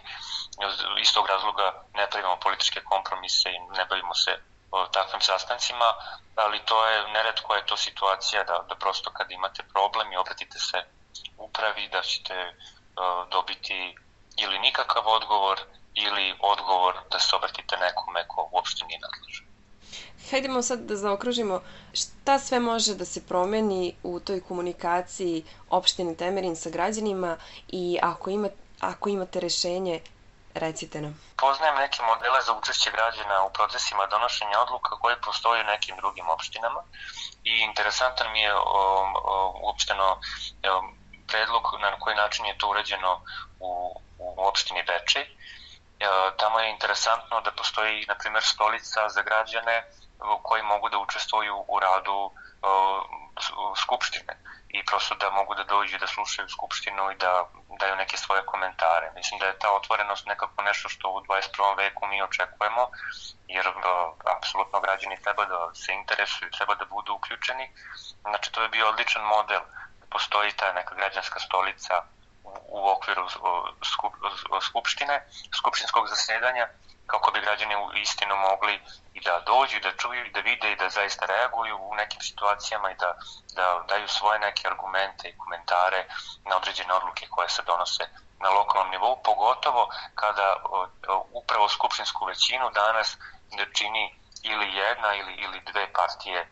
Iz 1.04 1.10
tog 1.14 1.26
razloga 1.26 1.66
ne 1.94 2.10
pravimo 2.10 2.36
političke 2.44 2.80
kompromise 2.90 3.48
i 3.50 3.58
ne 3.78 3.84
bavimo 3.90 4.14
se 4.14 4.32
o 4.70 4.86
takvim 4.86 5.20
sastancima, 5.20 5.88
ali 6.36 6.64
to 6.68 6.86
je 6.86 7.08
neretko 7.12 7.54
je 7.54 7.66
to 7.66 7.76
situacija 7.76 8.44
da, 8.44 8.56
da 8.68 8.74
prosto 8.74 9.10
kad 9.10 9.30
imate 9.30 9.62
problem 9.74 10.12
i 10.12 10.16
obratite 10.16 10.58
se 10.58 10.78
upravi 11.38 11.88
da 11.88 12.02
ćete 12.02 12.54
dobiti 13.30 13.96
ili 14.36 14.58
nikakav 14.58 15.02
odgovor 15.06 15.58
ili 15.94 16.34
odgovor 16.40 16.94
da 17.10 17.18
se 17.18 17.36
obratite 17.36 17.76
nekome 17.76 18.28
ko 18.28 18.48
uopšte 18.52 18.84
nije 18.84 19.00
nadležan. 19.00 19.46
Hajdemo 20.30 20.62
sad 20.62 20.80
da 20.80 20.96
zaokružimo 20.96 21.62
šta 21.92 22.38
sve 22.38 22.60
može 22.60 22.94
da 22.94 23.04
se 23.04 23.26
promeni 23.26 23.96
u 24.02 24.20
toj 24.20 24.40
komunikaciji 24.40 25.44
opštine 25.70 26.14
Temerin 26.14 26.56
sa 26.56 26.70
građanima 26.70 27.36
i 27.68 27.98
ako, 28.02 28.30
ima, 28.30 28.48
ako 28.80 29.08
imate 29.08 29.40
rešenje, 29.40 30.00
recite 30.54 31.00
nam. 31.00 31.20
Poznajem 31.36 31.76
neke 31.76 32.02
modele 32.02 32.42
za 32.42 32.52
učešće 32.52 32.90
građana 32.90 33.42
u 33.42 33.52
procesima 33.52 34.06
donošenja 34.06 34.60
odluka 34.60 34.90
koje 34.98 35.20
postoje 35.20 35.60
u 35.60 35.66
nekim 35.66 35.96
drugim 35.96 36.28
opštinama 36.28 36.82
i 37.44 37.58
interesantan 37.58 38.32
mi 38.32 38.40
je 38.40 38.54
o, 38.54 38.62
o, 38.64 39.60
uopšteno 39.62 40.04
o, 40.04 40.18
predlog 41.26 41.62
na 41.80 41.98
koji 41.98 42.16
način 42.16 42.46
je 42.46 42.58
to 42.58 42.68
urađeno 42.68 43.22
u, 43.60 44.00
u 44.18 44.46
opštini 44.46 44.82
Bečej. 44.82 45.22
E, 45.22 45.28
tamo 46.36 46.58
je 46.60 46.70
interesantno 46.70 47.40
da 47.40 47.50
postoji, 47.52 48.04
na 48.08 48.14
primjer, 48.14 48.42
stolica 48.42 49.08
za 49.08 49.22
građane 49.22 49.84
koji 50.42 50.62
mogu 50.62 50.88
da 50.88 50.98
učestvuju 50.98 51.64
u 51.68 51.80
radu 51.80 52.30
skupštine 53.76 54.36
i 54.68 54.84
prosto 54.84 55.14
da 55.14 55.30
mogu 55.30 55.54
da 55.54 55.64
dođu 55.64 55.98
da 55.98 56.06
slušaju 56.06 56.48
skupštinu 56.48 57.10
i 57.10 57.14
da 57.14 57.48
daju 57.78 57.96
neke 57.96 58.16
svoje 58.16 58.42
komentare. 58.46 59.12
Mislim 59.14 59.40
da 59.40 59.46
je 59.46 59.58
ta 59.58 59.72
otvorenost 59.72 60.26
nekako 60.26 60.62
nešto 60.62 60.88
što 60.88 61.10
u 61.10 61.20
21. 61.20 61.76
veku 61.76 62.06
mi 62.06 62.22
očekujemo, 62.22 62.90
jer 63.48 63.68
uh, 63.68 63.74
apsolutno 64.36 64.80
građani 64.80 65.22
treba 65.22 65.44
da 65.44 65.74
se 65.74 65.92
interesuju, 65.92 66.50
treba 66.50 66.74
da 66.74 66.84
budu 66.84 67.14
uključeni. 67.14 67.70
Znači 68.20 68.52
to 68.52 68.62
je 68.62 68.68
bio 68.68 68.88
odličan 68.88 69.22
model. 69.22 69.60
Postoji 70.10 70.52
ta 70.52 70.72
neka 70.72 70.94
građanska 70.94 71.38
stolica 71.40 72.02
u, 72.44 72.50
u 72.68 72.88
okviru 72.88 73.28
skup, 73.92 74.12
skupštine, 74.62 75.26
skupštinskog 75.58 76.08
zasedanja, 76.08 76.68
kako 77.12 77.30
bi 77.30 77.40
građani 77.40 77.76
u 77.76 77.92
istinu 78.04 78.34
mogli 78.36 78.74
i 79.14 79.20
da 79.20 79.42
dođu 79.46 79.76
i 79.76 79.80
da 79.80 79.96
čuju 80.00 80.26
i 80.26 80.32
da 80.32 80.40
vide 80.40 80.72
i 80.72 80.76
da 80.76 80.88
zaista 80.88 81.26
reaguju 81.26 81.76
u 81.80 81.94
nekim 81.94 82.20
situacijama 82.20 82.90
i 82.90 83.00
da, 83.02 83.10
da 83.56 83.84
daju 83.88 84.08
svoje 84.08 84.38
neke 84.38 84.68
argumente 84.68 85.28
i 85.28 85.38
komentare 85.38 86.00
na 86.48 86.56
određene 86.56 86.92
odluke 86.94 87.26
koje 87.30 87.48
se 87.48 87.62
donose 87.62 88.04
na 88.40 88.48
lokalnom 88.48 88.90
nivou, 88.90 89.22
pogotovo 89.22 89.88
kada 90.14 90.56
upravo 91.32 91.68
skupštinsku 91.68 92.24
većinu 92.24 92.70
danas 92.70 93.16
da 93.56 93.64
čini 93.78 94.04
ili 94.42 94.74
jedna 94.74 95.14
ili, 95.14 95.32
ili 95.32 95.60
dve 95.60 95.92
partije 95.92 96.48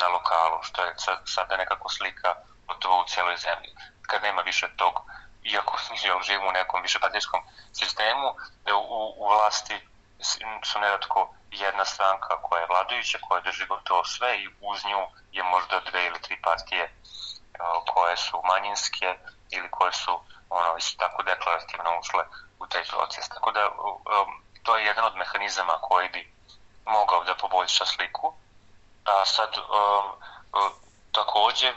na 0.00 0.08
lokalu, 0.08 0.62
što 0.62 0.84
je 0.84 0.94
sada 1.24 1.56
nekako 1.56 1.88
slika 1.88 2.34
gotovo 2.66 3.00
u 3.00 3.08
celoj 3.08 3.36
zemlji. 3.36 3.70
Kad 4.02 4.22
nema 4.22 4.42
više 4.42 4.68
tog, 4.76 4.94
iako 5.42 5.78
živimo 6.26 6.48
u 6.48 6.52
nekom 6.52 6.82
višepartijskom 6.82 7.40
sistemu, 7.72 8.34
da 8.64 8.76
u, 8.76 9.14
u 9.16 9.28
vlasti 9.28 9.89
su 10.64 10.78
nedatko 10.78 11.34
jedna 11.50 11.84
stranka 11.84 12.42
koja 12.42 12.60
je 12.60 12.66
vladajuća, 12.66 13.18
koja 13.28 13.40
drži 13.40 13.66
gotovo 13.66 14.04
sve 14.04 14.38
i 14.38 14.48
uz 14.60 14.84
nju 14.84 15.06
je 15.32 15.42
možda 15.42 15.80
dve 15.80 16.06
ili 16.06 16.22
tri 16.22 16.42
partije 16.42 16.94
koje 17.94 18.16
su 18.16 18.42
manjinske 18.44 19.18
ili 19.50 19.70
koje 19.70 19.92
su 19.92 20.20
ono, 20.50 20.76
isto 20.76 20.98
tako 20.98 21.22
deklarativno 21.22 21.98
ušle 22.00 22.24
u 22.58 22.66
taj 22.66 22.84
proces. 22.84 23.28
Tako 23.28 23.50
da 23.50 23.68
um, 23.68 24.42
to 24.62 24.76
je 24.76 24.84
jedan 24.84 25.04
od 25.04 25.16
mehanizama 25.16 25.78
koji 25.80 26.08
bi 26.08 26.34
mogao 26.86 27.24
da 27.24 27.34
poboljša 27.34 27.86
sliku. 27.86 28.34
A 29.04 29.24
sad 29.24 29.56
um, 29.58 30.12
takođe 31.12 31.72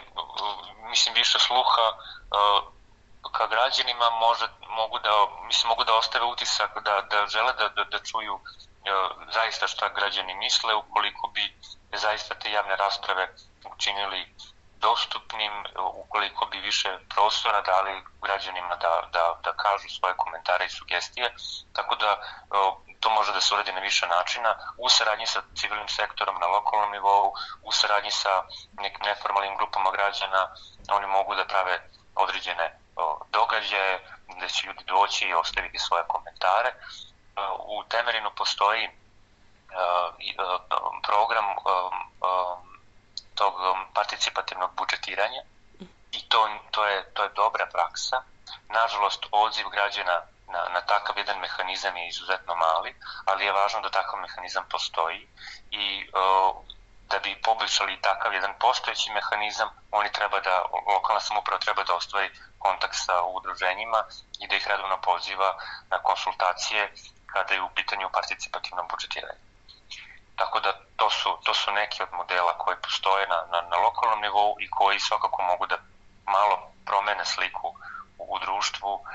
mislim 0.90 1.16
više 1.16 1.40
sluha 1.40 1.88
ka 3.32 3.48
građanima 3.48 4.10
može, 4.10 4.48
mogu 4.70 5.00
da, 5.00 5.10
mislim, 5.48 5.70
mogu 5.70 5.84
da 5.84 5.96
ostave 5.96 6.25
utisak 6.25 6.84
da, 6.84 7.01
da 7.01 7.27
žele 7.27 7.53
da, 7.53 7.70
da, 7.70 7.84
da 7.84 8.00
čuju 8.00 8.39
zaista 9.34 9.68
šta 9.68 9.89
građani 9.89 10.36
misle 10.36 10.75
ukoliko 10.75 11.27
bi 11.27 11.56
zaista 11.94 12.36
te 12.36 12.51
javne 12.51 12.75
rasprave 12.75 13.36
učinili 13.75 14.36
dostupnim, 14.75 15.53
ukoliko 15.94 16.46
bi 16.46 16.58
više 16.60 17.00
prostora 17.15 17.62
dali 17.62 18.03
građanima 18.22 18.75
da, 18.75 19.10
da, 19.13 19.39
da 19.44 19.53
kažu 19.53 19.89
svoje 19.89 20.13
komentare 20.18 20.65
i 20.65 20.75
sugestije, 20.80 21.36
tako 21.74 21.96
da 21.96 22.18
to 23.00 23.10
može 23.10 23.34
da 23.34 23.42
se 23.42 23.53
uradi 23.53 23.72
na 23.72 23.80
više 23.80 24.08
načina, 24.08 24.56
u 24.77 24.89
saradnji 24.89 25.27
sa 25.27 25.42
civilnim 25.56 25.88
sektorom 25.88 26.36
na 26.39 26.48
lokalnom 26.48 26.92
nivou, 26.92 27.34
u 27.63 27.72
saradnji 27.72 28.12
sa 28.12 28.44
nekim 28.74 29.06
neformalnim 29.06 29.58
grupama 29.58 29.92
građana, 29.92 30.48
oni 30.89 31.08
mogu 31.08 31.36
da 31.36 31.46
prave 31.46 31.89
određene 32.15 32.83
događaje 33.30 34.08
gde 34.38 34.50
će 34.50 34.68
ljudi 34.68 34.84
doći 34.84 35.26
i 35.26 35.34
ostaviti 35.34 35.80
svoje 35.80 36.04
komentare. 36.08 36.74
U 37.66 37.84
Temerinu 37.84 38.32
postoji 38.36 38.90
program 41.04 41.46
tog 43.36 43.54
participativnog 43.94 44.72
budžetiranja 44.76 45.42
i 46.12 46.30
to, 46.30 46.50
to, 46.72 46.86
je, 46.86 47.14
to 47.14 47.24
je 47.24 47.30
dobra 47.36 47.66
praksa. 47.66 48.22
Nažalost, 48.70 49.26
odziv 49.32 49.70
građana 49.70 50.22
na, 50.48 50.62
na 50.74 50.82
takav 50.82 51.18
jedan 51.18 51.40
mehanizam 51.40 51.98
je 51.98 52.08
izuzetno 52.08 52.56
mali, 52.56 52.96
ali 53.26 53.46
je 53.46 53.52
važno 53.52 53.82
da 53.82 53.90
takav 53.90 54.20
mehanizam 54.20 54.66
postoji 54.70 55.28
i 55.72 56.10
da 57.12 57.19
bi 57.19 57.41
poboljšali 57.41 58.01
takav 58.01 58.33
jedan 58.33 58.53
postojeći 58.60 59.12
mehanizam, 59.12 59.69
oni 59.91 60.12
treba 60.12 60.39
da, 60.39 60.65
lokalna 60.93 61.19
samuprava 61.19 61.60
treba 61.60 61.83
da 61.83 61.95
ostvari 61.95 62.29
kontakt 62.60 62.95
sa 63.05 63.15
udruženjima 63.38 64.03
i 64.39 64.48
da 64.48 64.55
ih 64.55 64.67
redovno 64.67 64.98
poziva 65.01 65.50
na 65.89 65.98
konsultacije 66.07 66.93
kada 67.33 67.53
je 67.53 67.62
u 67.62 67.69
pitanju 67.75 68.10
participativno 68.13 68.83
budžetiranje. 68.91 69.41
Tako 70.36 70.60
da 70.60 70.72
to 70.95 71.10
su, 71.10 71.29
to 71.43 71.53
su 71.53 71.72
neki 71.72 72.03
od 72.03 72.12
modela 72.13 72.57
koji 72.57 72.77
postoje 72.77 73.27
na, 73.27 73.39
na, 73.51 73.62
na 73.72 73.77
lokalnom 73.77 74.22
nivou 74.22 74.55
i 74.60 74.69
koji 74.69 75.00
svakako 75.00 75.41
mogu 75.41 75.65
da 75.67 75.77
malo 76.25 76.55
promene 76.86 77.25
sliku 77.25 77.67
u, 78.17 78.36
u 78.36 78.39
društvu 78.39 79.05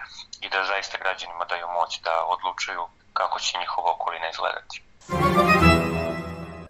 i 0.40 0.48
da 0.48 0.64
zaista 0.64 0.98
građanima 0.98 1.44
daju 1.44 1.68
moć 1.68 2.00
da 2.00 2.24
odlučuju 2.34 2.88
kako 3.12 3.38
će 3.38 3.58
njihova 3.58 3.90
okolina 3.90 4.28
izgledati 4.30 4.82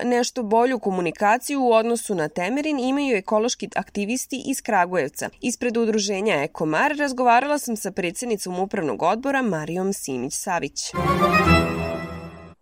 nešto 0.05 0.43
bolju 0.43 0.79
komunikaciju 0.79 1.63
u 1.63 1.73
odnosu 1.73 2.15
na 2.15 2.29
Temerin 2.29 2.79
imaju 2.79 3.17
ekološki 3.17 3.69
aktivisti 3.77 4.43
iz 4.47 4.63
Kragujevca. 4.63 5.31
Ispred 5.41 5.77
udruženja 5.77 6.43
Ekomar 6.43 6.97
razgovarala 6.99 7.59
sam 7.59 7.77
sa 7.77 7.91
predsednicom 7.91 8.59
upravnog 8.59 9.03
odbora 9.03 9.43
Marijom 9.43 9.93
Simić-Savić. 9.93 10.95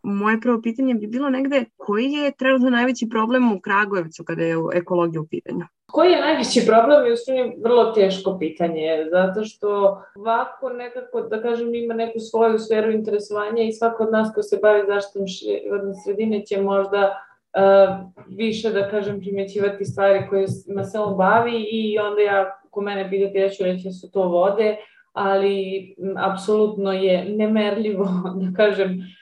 Moje 0.09 0.41
prvo 0.41 0.61
pitanje 0.63 0.95
bi 0.95 1.07
bilo 1.07 1.31
negde 1.31 1.65
koji 1.77 2.13
je 2.13 2.33
trenutno 2.39 2.71
najveći 2.71 3.09
problem 3.09 3.53
u 3.53 3.61
Kragujevcu 3.61 4.25
kada 4.25 4.43
je 4.43 4.57
ekologija 4.75 5.21
u 5.21 5.27
pitanju? 5.27 5.65
Koji 5.87 6.11
je 6.11 6.21
najveći 6.21 6.67
problem 6.67 7.07
je 7.07 7.13
u 7.13 7.17
stvari 7.17 7.53
vrlo 7.65 7.93
teško 7.93 8.39
pitanje, 8.39 9.07
zato 9.11 9.45
što 9.45 10.03
ovako 10.17 10.69
nekako, 10.69 11.21
da 11.21 11.43
kažem, 11.43 11.75
ima 11.75 11.95
neku 11.95 12.19
svoju 12.19 12.59
sferu 12.59 12.91
interesovanja 12.91 13.63
i 13.63 13.73
svako 13.73 14.03
od 14.03 14.13
nas 14.13 14.35
ko 14.35 14.43
se 14.43 14.59
bavi 14.63 14.83
zaštitom 14.87 15.27
životne 15.27 15.95
sredine 16.05 16.47
će 16.47 16.61
možda 16.61 17.23
uh, 17.57 18.07
više, 18.29 18.71
da 18.71 18.91
kažem, 18.91 19.21
primećivati 19.21 19.85
stvari 19.85 20.27
koje 20.29 20.49
se 20.49 20.99
on 20.99 21.17
bavi 21.17 21.67
i 21.71 21.99
onda 21.99 22.21
ja, 22.21 22.61
ko 22.71 22.81
mene 22.81 23.11
pitate, 23.11 23.39
ja 23.39 23.49
ću 23.49 23.65
reći 23.65 23.85
da 23.85 23.93
su 23.93 24.11
to 24.11 24.23
vode, 24.29 24.77
ali 25.13 25.95
m, 25.99 26.15
apsolutno 26.17 26.93
je 26.93 27.25
nemerljivo, 27.25 28.09
da 28.43 28.57
kažem, 28.57 29.16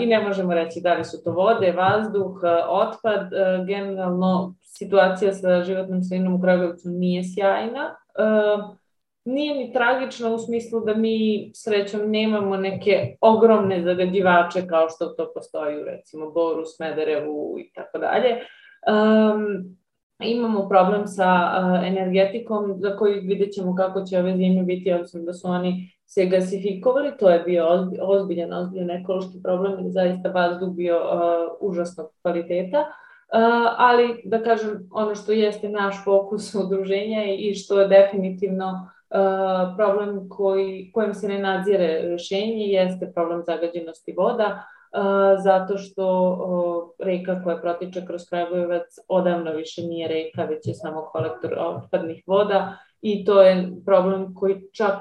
i 0.00 0.06
ne 0.06 0.20
možemo 0.20 0.54
reći 0.54 0.80
da 0.80 0.94
li 0.94 1.04
su 1.04 1.24
to 1.24 1.32
vode, 1.32 1.72
vazduh, 1.72 2.40
otpad, 2.68 3.30
generalno 3.66 4.54
situacija 4.62 5.32
sa 5.32 5.62
životnom 5.62 6.02
sredinom 6.02 6.34
u 6.34 6.40
Kragujevcu 6.40 6.88
nije 6.88 7.22
sjajna. 7.24 7.96
Nije 9.24 9.54
ni 9.54 9.72
tragična 9.72 10.34
u 10.34 10.38
smislu 10.38 10.80
da 10.80 10.94
mi 10.94 11.50
srećom 11.54 12.00
nemamo 12.10 12.56
neke 12.56 13.16
ogromne 13.20 13.82
zagađivače 13.82 14.66
kao 14.66 14.88
što 14.88 15.06
to 15.06 15.32
postoji 15.34 15.82
u 15.82 15.84
recimo 15.84 16.30
Boru, 16.30 16.64
Smederevu 16.64 17.56
i 17.58 17.72
tako 17.74 17.98
dalje. 17.98 18.38
Imamo 20.24 20.68
problem 20.68 21.06
sa 21.06 21.50
energetikom 21.84 22.74
za 22.76 22.96
koji 22.96 23.20
vidjet 23.20 23.52
ćemo 23.52 23.74
kako 23.74 24.02
će 24.02 24.18
ove 24.18 24.36
zime 24.36 24.62
biti, 24.62 24.92
odnosno 24.92 25.22
da 25.22 25.32
su 25.32 25.48
oni 25.48 25.91
se 26.14 26.26
gasifikovali, 26.26 27.12
to 27.18 27.30
je 27.30 27.40
bio 27.40 27.66
ozbiljan, 28.00 28.52
ozbiljan 28.52 28.90
ekološki 28.90 29.42
problem, 29.42 29.72
jer 29.78 29.90
zaista 29.90 30.28
vazduh 30.28 30.68
bio 30.68 30.96
uh, 30.96 31.70
užasnog 31.70 32.10
kvaliteta. 32.22 32.80
Uh, 32.80 32.86
ali, 33.76 34.22
da 34.24 34.42
kažem, 34.42 34.88
ono 34.90 35.14
što 35.14 35.32
jeste 35.32 35.68
naš 35.68 36.04
fokus 36.04 36.54
udruženja 36.64 37.24
i 37.24 37.54
što 37.54 37.80
je 37.80 37.88
definitivno 37.88 38.68
uh, 38.70 39.76
problem 39.76 40.28
koji, 40.28 40.90
kojem 40.94 41.14
se 41.14 41.28
ne 41.28 41.38
nadzire 41.38 42.00
rešenje 42.02 42.66
jeste 42.66 43.12
problem 43.14 43.42
zagađenosti 43.46 44.14
voda, 44.16 44.62
zato 45.38 45.78
što 45.78 46.94
reka 46.98 47.40
koja 47.44 47.56
protiče 47.56 48.06
kroz 48.06 48.22
Kragujevac 48.28 48.82
odavno 49.08 49.52
više 49.52 49.82
nije 49.82 50.08
reka, 50.08 50.44
već 50.44 50.66
je 50.66 50.74
samo 50.74 51.08
kolektor 51.12 51.54
otpadnih 51.58 52.24
voda 52.26 52.78
i 53.02 53.24
to 53.24 53.42
je 53.42 53.68
problem 53.84 54.34
koji 54.34 54.62
čak 54.72 54.94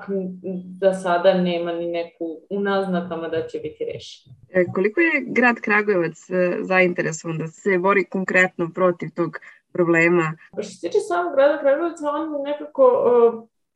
za 0.81 0.93
sada 0.93 1.33
nema 1.33 1.71
ni 1.71 1.87
neku 1.87 2.25
u 2.49 2.59
naznakama 2.59 3.27
da 3.27 3.47
će 3.47 3.59
biti 3.59 3.85
rešen. 3.93 4.33
E, 4.49 4.65
koliko 4.73 5.01
je 5.01 5.23
grad 5.27 5.55
Kragujevac 5.61 6.29
e, 6.29 6.57
zainteresovan 6.61 7.37
da 7.37 7.47
se 7.47 7.77
bori 7.79 8.05
konkretno 8.05 8.71
protiv 8.75 9.09
tog 9.15 9.37
problema? 9.73 10.33
Što 10.53 10.63
se 10.63 10.87
tiče 10.87 10.99
samog 10.99 11.33
grada 11.35 11.59
Kragujevca, 11.59 12.05
on 12.09 12.43
nekako 12.43 12.83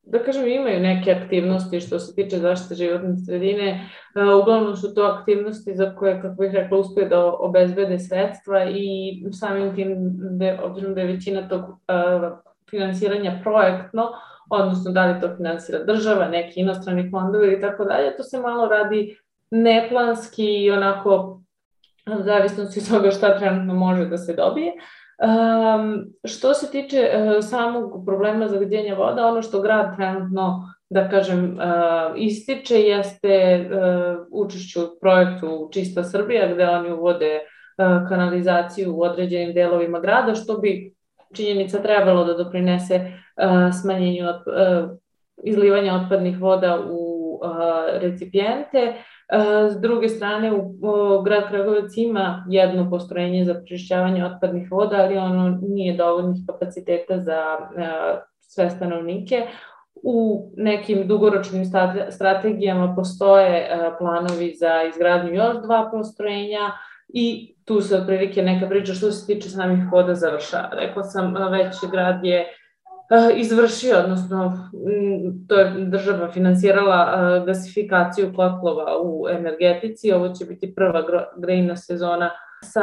da 0.05 0.23
kažem, 0.23 0.47
imaju 0.47 0.79
neke 0.79 1.11
aktivnosti 1.11 1.79
što 1.79 1.99
se 1.99 2.15
tiče 2.15 2.37
zaštite 2.37 2.75
životne 2.75 3.17
sredine. 3.25 3.89
E, 4.15 4.33
uglavnom 4.41 4.75
su 4.75 4.93
to 4.93 5.01
aktivnosti 5.01 5.75
za 5.75 5.95
koje, 5.95 6.21
kako 6.21 6.41
bih 6.41 6.51
rekla, 6.53 6.77
uspije 6.77 7.09
da 7.09 7.25
obezbede 7.25 7.99
sredstva 7.99 8.65
i 8.69 9.13
samim 9.31 9.75
tim, 9.75 9.95
de, 10.39 10.59
obzirom 10.63 10.93
da 10.93 11.01
je 11.01 11.07
većina 11.07 11.49
tog 11.49 11.61
finansiranja 12.69 13.39
projektno, 13.43 14.11
odnosno 14.49 14.91
da 14.91 15.05
li 15.05 15.21
to 15.21 15.35
finansira 15.37 15.83
država, 15.83 16.27
neki 16.27 16.59
inostrani 16.59 17.11
fondovi 17.11 17.47
ili 17.47 17.61
tako 17.61 17.85
dalje, 17.85 18.17
to 18.17 18.23
se 18.23 18.39
malo 18.39 18.67
radi 18.67 19.17
neplanski 19.51 20.45
i 20.45 20.71
onako 20.71 21.41
u 22.19 22.23
zavisnosti 22.23 22.79
od 22.79 22.89
toga 22.89 23.11
šta 23.11 23.37
trenutno 23.39 23.73
može 23.73 24.05
da 24.05 24.17
se 24.17 24.33
dobije. 24.33 24.71
Um, 25.17 26.05
što 26.23 26.53
se 26.53 26.71
tiče 26.71 27.09
uh, 27.15 27.43
samog 27.43 28.05
problema 28.05 28.47
zagađenja 28.47 28.95
voda, 28.95 29.27
ono 29.27 29.41
što 29.41 29.61
grad 29.61 29.95
trenutno, 29.95 30.71
da 30.89 31.09
kažem, 31.09 31.43
uh, 31.43 32.13
ističe 32.15 32.81
jeste 32.81 33.65
uh, 33.71 34.27
učešću 34.31 34.83
u 34.83 34.99
projektu 35.01 35.69
Čista 35.73 36.03
Srbija, 36.03 36.53
gde 36.53 36.67
oni 36.67 36.91
uvode 36.91 37.39
uh, 37.39 38.09
kanalizaciju 38.09 38.95
u 38.95 39.01
određenim 39.01 39.53
delovima 39.53 39.99
grada, 39.99 40.35
što 40.35 40.57
bi 40.57 40.94
činjenica 41.33 41.81
trebalo 41.81 42.23
da 42.23 42.33
doprinese 42.33 42.95
uh, 42.95 43.73
smanjenju 43.81 44.27
od, 44.27 44.35
uh, 44.35 44.89
izlivanja 45.43 45.93
otpadnih 45.93 46.41
voda 46.41 46.79
u 46.89 47.39
uh, 47.43 48.01
recipijente. 48.01 48.93
S 49.69 49.81
druge 49.81 50.09
strane, 50.09 50.51
u, 50.51 50.75
u 50.81 51.21
grad 51.21 51.47
Kragovac 51.49 51.97
ima 51.97 52.45
jedno 52.49 52.89
postrojenje 52.89 53.45
za 53.45 53.53
prečišćavanje 53.53 54.25
otpadnih 54.25 54.71
voda, 54.71 54.95
ali 54.95 55.17
ono 55.17 55.59
nije 55.61 55.93
dovoljnih 55.93 56.37
kapaciteta 56.47 57.19
za 57.19 57.41
sve 58.39 58.69
stanovnike. 58.69 59.47
U 60.03 60.49
nekim 60.57 61.07
dugoročnim 61.07 61.63
strategijama 62.09 62.93
postoje 62.95 63.69
planovi 63.99 64.53
za 64.59 64.83
izgradnju 64.89 65.33
još 65.33 65.55
dva 65.63 65.89
postrojenja 65.91 66.71
i 67.07 67.54
tu 67.65 67.81
se 67.81 67.95
otprilike 67.97 68.41
neka 68.41 68.67
priča 68.67 68.93
što 68.93 69.11
se 69.11 69.27
tiče 69.27 69.49
samih 69.49 69.79
voda 69.91 70.15
završa. 70.15 70.69
Rekla 70.71 71.03
sam, 71.03 71.35
već 71.51 71.75
grad 71.91 72.25
je 72.25 72.47
izvršio, 73.35 73.97
odnosno 74.03 74.53
to 75.49 75.55
je 75.55 75.71
država 75.85 76.31
finansirala 76.31 77.39
gasifikaciju 77.45 78.33
kotlova 78.35 78.85
u 79.03 79.25
energetici. 79.29 80.11
Ovo 80.11 80.29
će 80.29 80.45
biti 80.45 80.75
prva 80.75 81.03
grejna 81.37 81.75
sezona 81.75 82.29
sa 82.63 82.81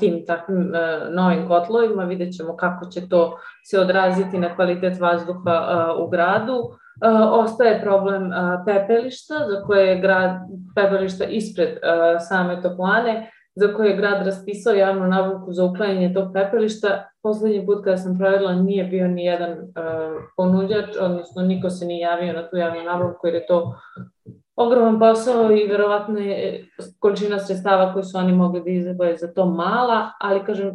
tim 0.00 0.24
takvim 0.26 0.72
novim 1.10 1.48
kotlovima. 1.48 2.04
Vidjet 2.04 2.36
ćemo 2.36 2.56
kako 2.56 2.86
će 2.86 3.08
to 3.08 3.38
se 3.64 3.80
odraziti 3.80 4.38
na 4.38 4.54
kvalitet 4.54 5.00
vazduha 5.00 5.94
u 5.98 6.08
gradu. 6.08 6.62
Ostaje 7.30 7.80
problem 7.82 8.30
pepelišta, 8.66 9.34
za 9.34 9.62
koje 9.66 9.86
je 9.86 10.00
grad 10.00 10.30
pepelišta 10.74 11.24
ispred 11.24 11.68
same 12.28 12.62
toplane 12.62 13.30
za 13.58 13.74
koje 13.74 13.90
je 13.90 13.96
grad 13.96 14.26
raspisao 14.26 14.74
javnu 14.74 15.06
nabavku 15.06 15.52
za 15.52 15.64
uklanjanje 15.64 16.14
tog 16.14 16.32
pepelišta. 16.34 17.08
Poslednji 17.22 17.66
put 17.66 17.84
kada 17.84 17.96
sam 17.96 18.18
provedila 18.18 18.52
nije 18.52 18.84
bio 18.84 19.08
ni 19.08 19.24
jedan 19.24 19.52
uh, 19.52 19.66
ponuđač, 20.36 20.96
odnosno 21.00 21.42
niko 21.42 21.70
se 21.70 21.86
nije 21.86 22.00
javio 22.00 22.32
na 22.32 22.48
tu 22.48 22.56
javnu 22.56 22.82
nabavku 22.82 23.26
jer 23.26 23.34
je 23.34 23.46
to 23.46 23.74
ogroman 24.56 24.98
posao 24.98 25.52
i 25.52 25.66
verovatno 25.66 26.18
je 26.18 26.64
količina 26.98 27.38
sredstava 27.38 27.92
koju 27.92 28.02
su 28.02 28.18
oni 28.18 28.32
mogli 28.32 28.62
da 28.64 28.70
izabaju 28.70 29.16
za 29.16 29.32
to 29.32 29.46
mala, 29.46 30.10
ali 30.20 30.44
kažem, 30.44 30.72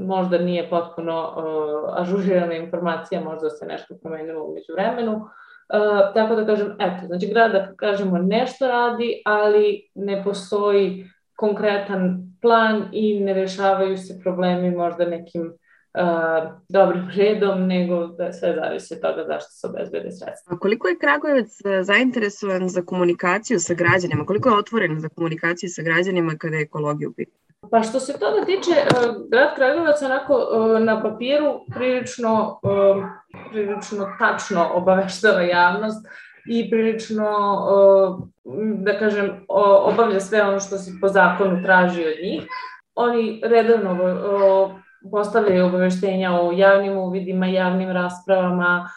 možda 0.00 0.38
nije 0.38 0.70
potpuno 0.70 1.34
uh, 1.36 2.00
ažurirana 2.00 2.54
informacija, 2.54 3.20
možda 3.20 3.50
se 3.50 3.66
nešto 3.66 3.94
promenilo 4.02 4.44
umeđu 4.44 4.72
vremenu. 4.72 5.12
Uh, 5.14 6.14
tako 6.14 6.34
da 6.34 6.46
kažem, 6.46 6.76
eto, 6.80 7.06
znači 7.06 7.26
grad 7.26 7.52
da 7.52 7.74
kažemo 7.76 8.18
nešto 8.18 8.66
radi, 8.66 9.22
ali 9.24 9.90
ne 9.94 10.24
postoji 10.24 11.06
konkretan 11.36 12.32
plan 12.40 12.88
i 12.92 13.20
ne 13.20 13.34
rešavaju 13.34 13.96
se 13.96 14.20
problemi 14.22 14.70
možda 14.70 15.04
nekim 15.04 15.42
uh, 15.42 16.52
dobrim 16.68 17.10
redom, 17.16 17.66
nego 17.66 18.06
da 18.06 18.32
sve 18.32 18.54
zavisi 18.54 18.94
od 18.94 19.00
toga 19.00 19.24
zašto 19.26 19.50
se 19.50 19.66
obezbede 19.66 20.12
sredstva. 20.12 20.56
A 20.56 20.58
koliko 20.58 20.88
je 20.88 20.98
Kragujevac 20.98 21.48
e, 21.64 21.82
zainteresovan 21.82 22.68
za 22.68 22.82
komunikaciju 22.82 23.60
sa 23.60 23.74
građanima? 23.74 24.26
Koliko 24.26 24.48
je 24.48 24.58
otvoren 24.58 25.00
za 25.00 25.08
komunikaciju 25.08 25.68
sa 25.72 25.82
građanima 25.82 26.32
kada 26.38 26.56
je 26.56 26.62
ekologija 26.62 27.08
u 27.08 27.12
pitanju? 27.12 27.46
Pa 27.70 27.82
što 27.82 28.00
se 28.00 28.12
toga 28.12 28.44
tiče, 28.44 28.70
grad 29.30 29.54
Kragujevac 29.56 30.02
onako 30.02 30.34
na 30.80 31.02
papiru 31.02 31.60
prilično, 31.74 32.60
prilično 33.50 34.16
tačno 34.18 34.70
obaveštava 34.74 35.42
javnost 35.42 36.06
i 36.48 36.70
prilično, 36.70 37.30
da 38.76 38.98
kažem, 38.98 39.30
obavlja 39.84 40.20
sve 40.20 40.42
ono 40.42 40.60
što 40.60 40.78
se 40.78 40.90
po 41.00 41.08
zakonu 41.08 41.62
traži 41.62 42.00
od 42.00 42.24
njih. 42.24 42.46
Oni 42.94 43.40
redovno 43.44 43.98
postavljaju 45.10 45.66
obaveštenja 45.66 46.32
o 46.32 46.52
javnim 46.52 46.98
uvidima, 46.98 47.46
javnim 47.46 47.90
raspravama, 47.90 48.88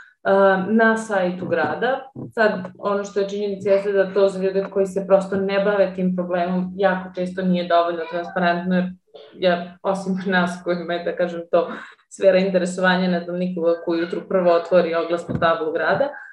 na 0.68 0.98
sajtu 0.98 1.46
grada. 1.46 2.12
Sad, 2.34 2.52
ono 2.80 3.04
što 3.04 3.20
je 3.20 3.30
činjenica 3.30 3.70
jeste 3.70 3.92
da 3.92 4.14
to 4.14 4.30
za 4.30 4.44
ljude 4.44 4.66
koji 4.70 4.86
se 4.86 5.06
prosto 5.08 5.36
ne 5.36 5.64
bave 5.64 5.94
tim 5.96 6.16
problemom 6.16 6.72
jako 6.76 7.10
često 7.16 7.42
nije 7.42 7.68
dovoljno 7.68 8.02
transparentno, 8.12 8.76
jer 8.76 8.90
ja, 9.34 9.78
osim 9.84 10.20
nas 10.34 10.62
kojima 10.64 10.94
je, 10.94 11.04
da 11.04 11.16
kažem, 11.16 11.42
to 11.52 11.72
sfera 12.10 12.38
interesovanja, 12.38 13.08
ne 13.08 13.20
znam 13.20 13.36
koji 13.86 14.00
jutru 14.00 14.22
prvo 14.30 14.52
otvori 14.52 14.96
oglasnu 14.96 15.40
tablu 15.40 15.72
grada, 15.72 16.10
Uh, 16.10 16.29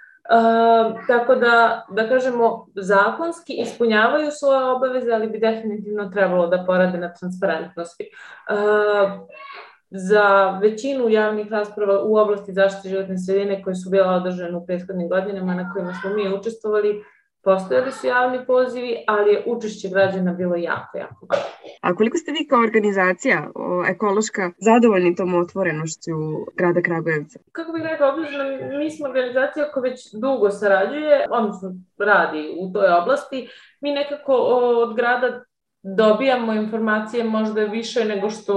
tako 1.07 1.35
da, 1.35 1.87
da 1.91 2.09
kažemo, 2.09 2.67
zakonski 2.75 3.53
ispunjavaju 3.53 4.31
svoje 4.31 4.65
obaveze, 4.65 5.13
ali 5.13 5.29
bi 5.29 5.39
definitivno 5.39 6.11
trebalo 6.11 6.47
da 6.47 6.65
porade 6.67 6.99
na 6.99 7.15
transparentnosti. 7.15 8.11
Uh, 8.51 9.27
za 9.91 10.59
većinu 10.63 11.09
javnih 11.09 11.51
rasprava 11.51 12.03
u 12.03 12.17
oblasti 12.17 12.53
zaštite 12.53 12.89
životne 12.89 13.19
sredine 13.19 13.63
koje 13.63 13.75
su 13.75 13.91
bila 13.91 14.13
održane 14.13 14.57
u 14.57 14.67
prethodnim 14.67 15.09
godinama 15.09 15.55
na 15.55 15.73
kojima 15.73 15.93
smo 15.95 16.11
mi 16.11 16.35
učestvovali, 16.35 17.05
Postojali 17.49 17.93
su 17.93 18.07
javni 18.07 18.47
pozivi, 18.47 19.05
ali 19.07 19.33
je 19.33 19.43
učešće 19.47 19.89
građana 19.89 20.33
bilo 20.33 20.57
jako, 20.57 20.99
jako. 20.99 21.27
A 21.81 21.95
koliko 21.95 22.17
ste 22.17 22.33
vi 22.33 22.49
kao 22.49 22.61
organizacija 22.61 23.51
ekološka 23.89 24.51
zadovoljni 24.59 25.15
tom 25.15 25.35
otvorenošću 25.35 26.15
grada 26.55 26.83
Kragujevca? 26.83 27.39
Kako 27.53 27.73
bih 27.73 27.83
rekao, 27.83 28.13
obližno, 28.13 28.45
mi 28.79 28.91
smo 28.91 29.07
organizacija 29.07 29.71
koja 29.73 29.83
već 29.83 30.01
dugo 30.13 30.51
sarađuje, 30.51 31.27
odnosno 31.31 31.69
radi 31.99 32.57
u 32.61 32.73
toj 32.73 32.89
oblasti. 33.03 33.49
Mi 33.81 33.91
nekako 33.93 34.33
od 34.83 34.97
grada 34.97 35.45
dobijamo 35.83 36.53
informacije 36.53 37.25
možda 37.25 37.65
više 37.65 38.05
nego 38.05 38.31
što 38.31 38.55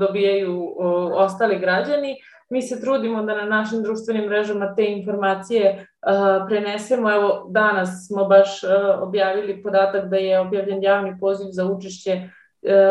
dobijaju 0.00 0.74
ostali 1.14 1.58
građani 1.58 2.16
mi 2.50 2.62
se 2.62 2.80
trudimo 2.80 3.22
da 3.22 3.34
na 3.34 3.44
našim 3.44 3.82
društvenim 3.82 4.28
mrežama 4.28 4.74
te 4.74 4.84
informacije 4.84 5.70
uh, 5.76 6.46
prenesemo. 6.48 7.12
Evo, 7.12 7.46
danas 7.50 8.06
smo 8.06 8.24
baš 8.24 8.62
uh, 8.62 8.70
objavili 9.02 9.62
podatak 9.62 10.08
da 10.08 10.16
je 10.16 10.40
objavljen 10.40 10.82
javni 10.82 11.16
poziv 11.20 11.46
za 11.50 11.64
učešće 11.66 12.28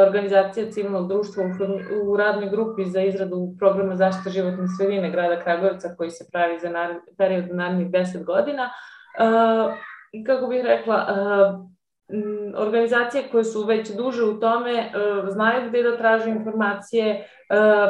organizacija 0.07 0.71
civilnog 0.71 1.07
društva 1.07 1.43
u, 1.43 2.11
u 2.11 2.17
radnoj 2.17 2.49
grupi 2.49 2.85
za 2.85 3.01
izradu 3.01 3.55
programa 3.59 3.95
zaštite 3.95 4.29
životne 4.29 4.65
sredine 4.77 5.11
grada 5.11 5.39
Kragujevca 5.39 5.95
koji 5.97 6.09
se 6.09 6.25
pravi 6.31 6.59
za 6.59 6.69
nared, 6.69 6.97
period 7.17 7.45
narednih 7.51 7.87
10 7.87 8.23
godina. 8.23 8.69
Uh, 9.19 9.73
kako 10.25 10.47
bih 10.47 10.61
rekla, 10.63 11.07
uh, 11.09 11.72
organizacije 12.57 13.23
koje 13.31 13.43
su 13.43 13.63
već 13.63 13.91
duže 13.91 14.23
u 14.23 14.39
tome 14.39 14.91
znaju 15.29 15.69
gde 15.69 15.83
da 15.83 15.97
traže 15.97 16.29
informacije, 16.29 17.27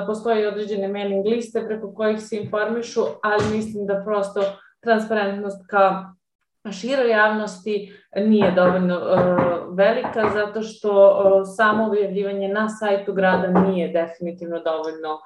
postoje 0.07 0.47
određene 0.47 0.87
mailing 0.87 1.25
liste 1.25 1.63
preko 1.67 1.93
kojih 1.93 2.21
se 2.21 2.37
informišu, 2.37 3.01
ali 3.23 3.55
mislim 3.55 3.85
da 3.85 4.03
prosto 4.05 4.41
transparentnost 4.81 5.67
ka 5.69 6.13
široj 6.71 7.09
javnosti 7.09 7.93
nije 8.15 8.51
dovoljno 8.51 8.97
uh, 8.97 9.77
velika 9.77 10.29
zato 10.33 10.61
što 10.61 11.45
samo 11.45 11.87
objavljivanje 11.87 12.47
na 12.47 12.69
sajtu 12.69 13.13
grada 13.13 13.47
nije 13.47 13.87
definitivno 13.87 14.59
dovoljno 14.59 15.19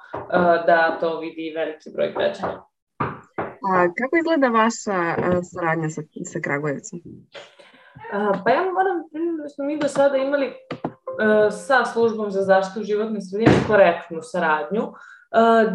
da 0.66 0.98
to 1.00 1.20
vidi 1.20 1.52
veliki 1.56 1.90
broj 1.94 2.12
građana. 2.16 2.64
A 3.68 3.88
kako 3.98 4.16
izgleda 4.16 4.48
vaša 4.48 5.14
saradnja 5.42 5.90
sa, 5.90 6.02
sa 6.32 6.40
Kragujevcom? 6.42 7.00
Pa 8.44 8.50
ja 8.50 8.62
moram, 8.62 9.02
da 9.42 9.48
smo 9.48 9.64
mi 9.64 9.78
do 9.78 9.88
sada 9.88 10.16
imali 10.16 10.52
sa 11.50 11.84
službom 11.84 12.30
za 12.30 12.42
zaštitu 12.42 12.84
životne 12.84 13.20
sredine 13.20 13.52
korektnu 13.66 14.18
saradnju, 14.22 14.82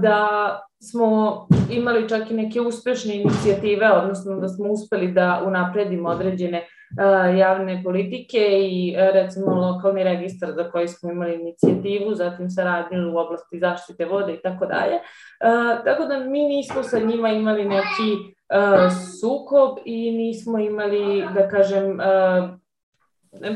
da 0.02 0.60
smo 0.89 1.48
imali 1.72 2.10
čak 2.10 2.32
i 2.32 2.34
neke 2.34 2.62
uspešne 2.62 3.15
inicijative, 3.15 3.91
odnosno 3.91 4.36
da 4.36 4.48
smo 4.48 4.65
uspeli 4.72 5.12
da 5.12 5.41
unapredimo 5.46 6.10
određene 6.10 6.67
javne 7.38 7.84
politike 7.84 8.39
i 8.62 8.96
recimo 9.13 9.56
lokalni 9.56 10.04
registar 10.04 10.52
za 10.52 10.72
koji 10.72 10.88
smo 10.88 11.12
imali 11.12 11.36
inicijativu, 11.36 12.15
zatim 12.15 12.50
saradnju 12.50 13.13
u 13.13 13.17
oblasti 13.17 13.60
zaštite 13.60 14.06
vode 14.06 14.34
i 14.34 14.41
tako 14.41 14.65
dalje. 14.65 15.00
Tako 15.86 16.06
da 16.06 16.19
mi 16.19 16.43
nismo 16.43 16.84
sa 16.84 17.00
njima 17.00 17.30
imali 17.30 17.65
neki 17.65 18.33
sukob 19.21 19.77
i 19.86 20.12
nismo 20.12 20.60
imali, 20.60 21.27
da 21.34 21.49
kažem, 21.49 21.99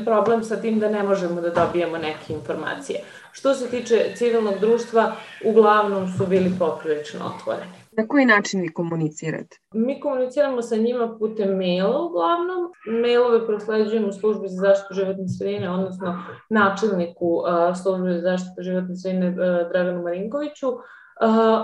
problem 0.04 0.44
sa 0.44 0.56
tim 0.56 0.78
da 0.78 0.88
ne 0.88 1.02
možemo 1.02 1.40
da 1.40 1.50
dobijemo 1.50 1.98
neke 1.98 2.32
informacije. 2.32 3.00
Što 3.32 3.54
se 3.54 3.70
tiče 3.70 4.12
civilnog 4.14 4.54
društva, 4.60 5.12
uglavnom 5.44 6.08
su 6.08 6.26
bili 6.26 6.52
poprilično 6.58 7.20
otvoreni. 7.36 7.72
Na 7.92 8.08
koji 8.08 8.26
način 8.26 8.60
vi 8.60 8.72
komunicirate? 8.72 9.56
Mi 9.74 10.00
komuniciramo 10.00 10.62
sa 10.62 10.76
njima 10.76 11.16
putem 11.18 11.56
maila 11.56 12.02
uglavnom. 12.02 12.72
Mailove 13.02 13.46
prosleđujemo 13.46 14.08
u 14.08 14.12
službi 14.12 14.48
za 14.48 14.60
zaštitu 14.60 14.94
životne 14.94 15.28
sredine, 15.38 15.70
odnosno 15.70 16.22
načelniku 16.50 17.26
uh, 17.26 17.76
službe 17.82 18.12
za 18.12 18.20
zaštitu 18.20 18.62
životne 18.62 18.96
sredine 18.96 19.30
Draganu 19.72 20.02
Marinkoviću. 20.02 20.68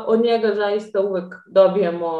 Od 0.06 0.20
njega 0.20 0.54
zaista 0.54 1.00
uvek 1.00 1.34
dobijamo 1.46 2.10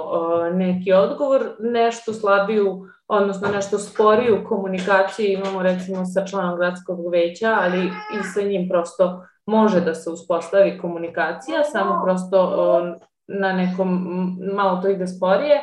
neki 0.52 0.92
odgovor, 0.92 1.42
nešto 1.58 2.12
slabiju, 2.12 2.86
odnosno 3.08 3.48
nešto 3.48 3.78
sporiju 3.78 4.44
komunikaciju 4.48 5.32
imamo 5.32 5.62
recimo 5.62 6.04
sa 6.04 6.26
članom 6.26 6.56
gradskog 6.56 7.12
veća, 7.12 7.56
ali 7.60 7.84
i 7.86 8.22
sa 8.34 8.42
njim 8.42 8.68
prosto 8.68 9.26
može 9.46 9.80
da 9.80 9.94
se 9.94 10.10
uspostavi 10.10 10.78
komunikacija, 10.78 11.64
samo 11.64 12.02
prosto 12.04 12.38
na 13.26 13.52
nekom, 13.52 14.06
malo 14.54 14.82
to 14.82 14.88
ide 14.88 15.06
sporije. 15.06 15.62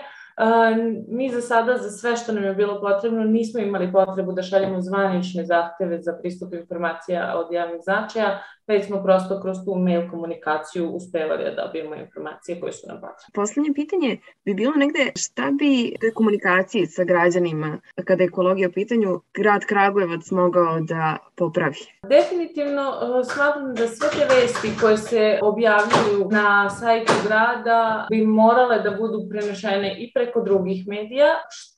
Mi 1.08 1.30
za 1.30 1.42
sada, 1.42 1.78
za 1.78 1.90
sve 1.90 2.16
što 2.16 2.32
nam 2.32 2.44
je 2.44 2.54
bilo 2.54 2.82
potrebno, 2.82 3.24
nismo 3.24 3.60
imali 3.60 3.92
potrebu 3.92 4.32
da 4.32 4.44
šaljemo 4.44 4.82
zvanične 4.82 5.46
zahteve 5.46 6.02
za 6.02 6.14
pristup 6.22 6.54
informacija 6.54 7.34
od 7.38 7.54
javnih 7.54 7.82
značaja, 7.84 8.40
već 8.72 8.86
smo 8.86 9.04
prosto 9.04 9.42
kroz 9.42 9.58
tu 9.66 9.76
mail 9.76 10.10
komunikaciju 10.12 10.90
uspevali 10.90 11.44
da 11.44 11.64
dobijemo 11.64 11.96
informacije 11.96 12.60
koje 12.60 12.74
su 12.74 12.88
nam 12.88 12.98
potrebne. 12.98 13.34
Poslednje 13.34 13.72
pitanje 13.76 14.12
bi 14.46 14.54
bilo 14.54 14.74
negde 14.84 15.04
šta 15.24 15.46
bi 15.60 15.72
te 16.02 16.14
komunikaciji 16.14 16.86
sa 16.86 17.04
građanima 17.04 17.80
kada 18.08 18.24
je 18.24 18.28
ekologija 18.28 18.70
u 18.70 18.72
pitanju 18.72 19.22
grad 19.34 19.62
Kragujevac 19.66 20.32
mogao 20.32 20.80
da 20.80 21.18
popravi? 21.36 21.82
Definitivno 22.16 22.86
uh, 22.90 23.26
smatram 23.34 23.74
da 23.80 23.88
sve 23.88 24.08
te 24.16 24.26
vesti 24.36 24.70
koje 24.82 24.98
se 24.98 25.40
objavljuju 25.42 26.20
na 26.32 26.70
sajtu 26.70 27.14
grada 27.28 28.08
bi 28.10 28.26
morale 28.26 28.80
da 28.80 28.92
budu 28.92 29.18
prenešene 29.30 29.90
i 30.04 30.12
preko 30.14 30.42
drugih 30.42 30.88
medija, 30.88 31.30
što 31.52 31.71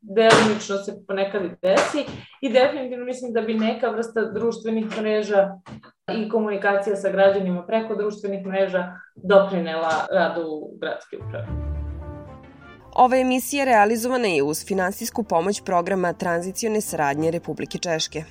delimično 0.00 0.76
se 0.76 0.92
ponekad 1.06 1.44
i 1.44 1.50
desi 1.62 2.04
i 2.40 2.52
definitivno 2.52 3.04
mislim 3.04 3.32
da 3.32 3.40
bi 3.40 3.54
neka 3.54 3.88
vrsta 3.88 4.24
društvenih 4.24 4.86
mreža 5.00 5.48
i 6.18 6.28
komunikacija 6.28 6.96
sa 6.96 7.10
građanima 7.10 7.66
preko 7.66 7.94
društvenih 7.94 8.46
mreža 8.46 8.92
doprinela 9.16 10.06
radu 10.10 10.68
gradske 10.80 11.16
uprave. 11.16 11.46
Ova 12.94 13.16
emisija 13.16 13.64
realizovana 13.64 14.28
je 14.28 14.42
uz 14.42 14.66
finansijsku 14.66 15.22
pomoć 15.22 15.62
programa 15.64 16.12
tranzicione 16.12 16.80
saradnje 16.80 17.30
Republike 17.30 17.78
Češke. 17.78 18.24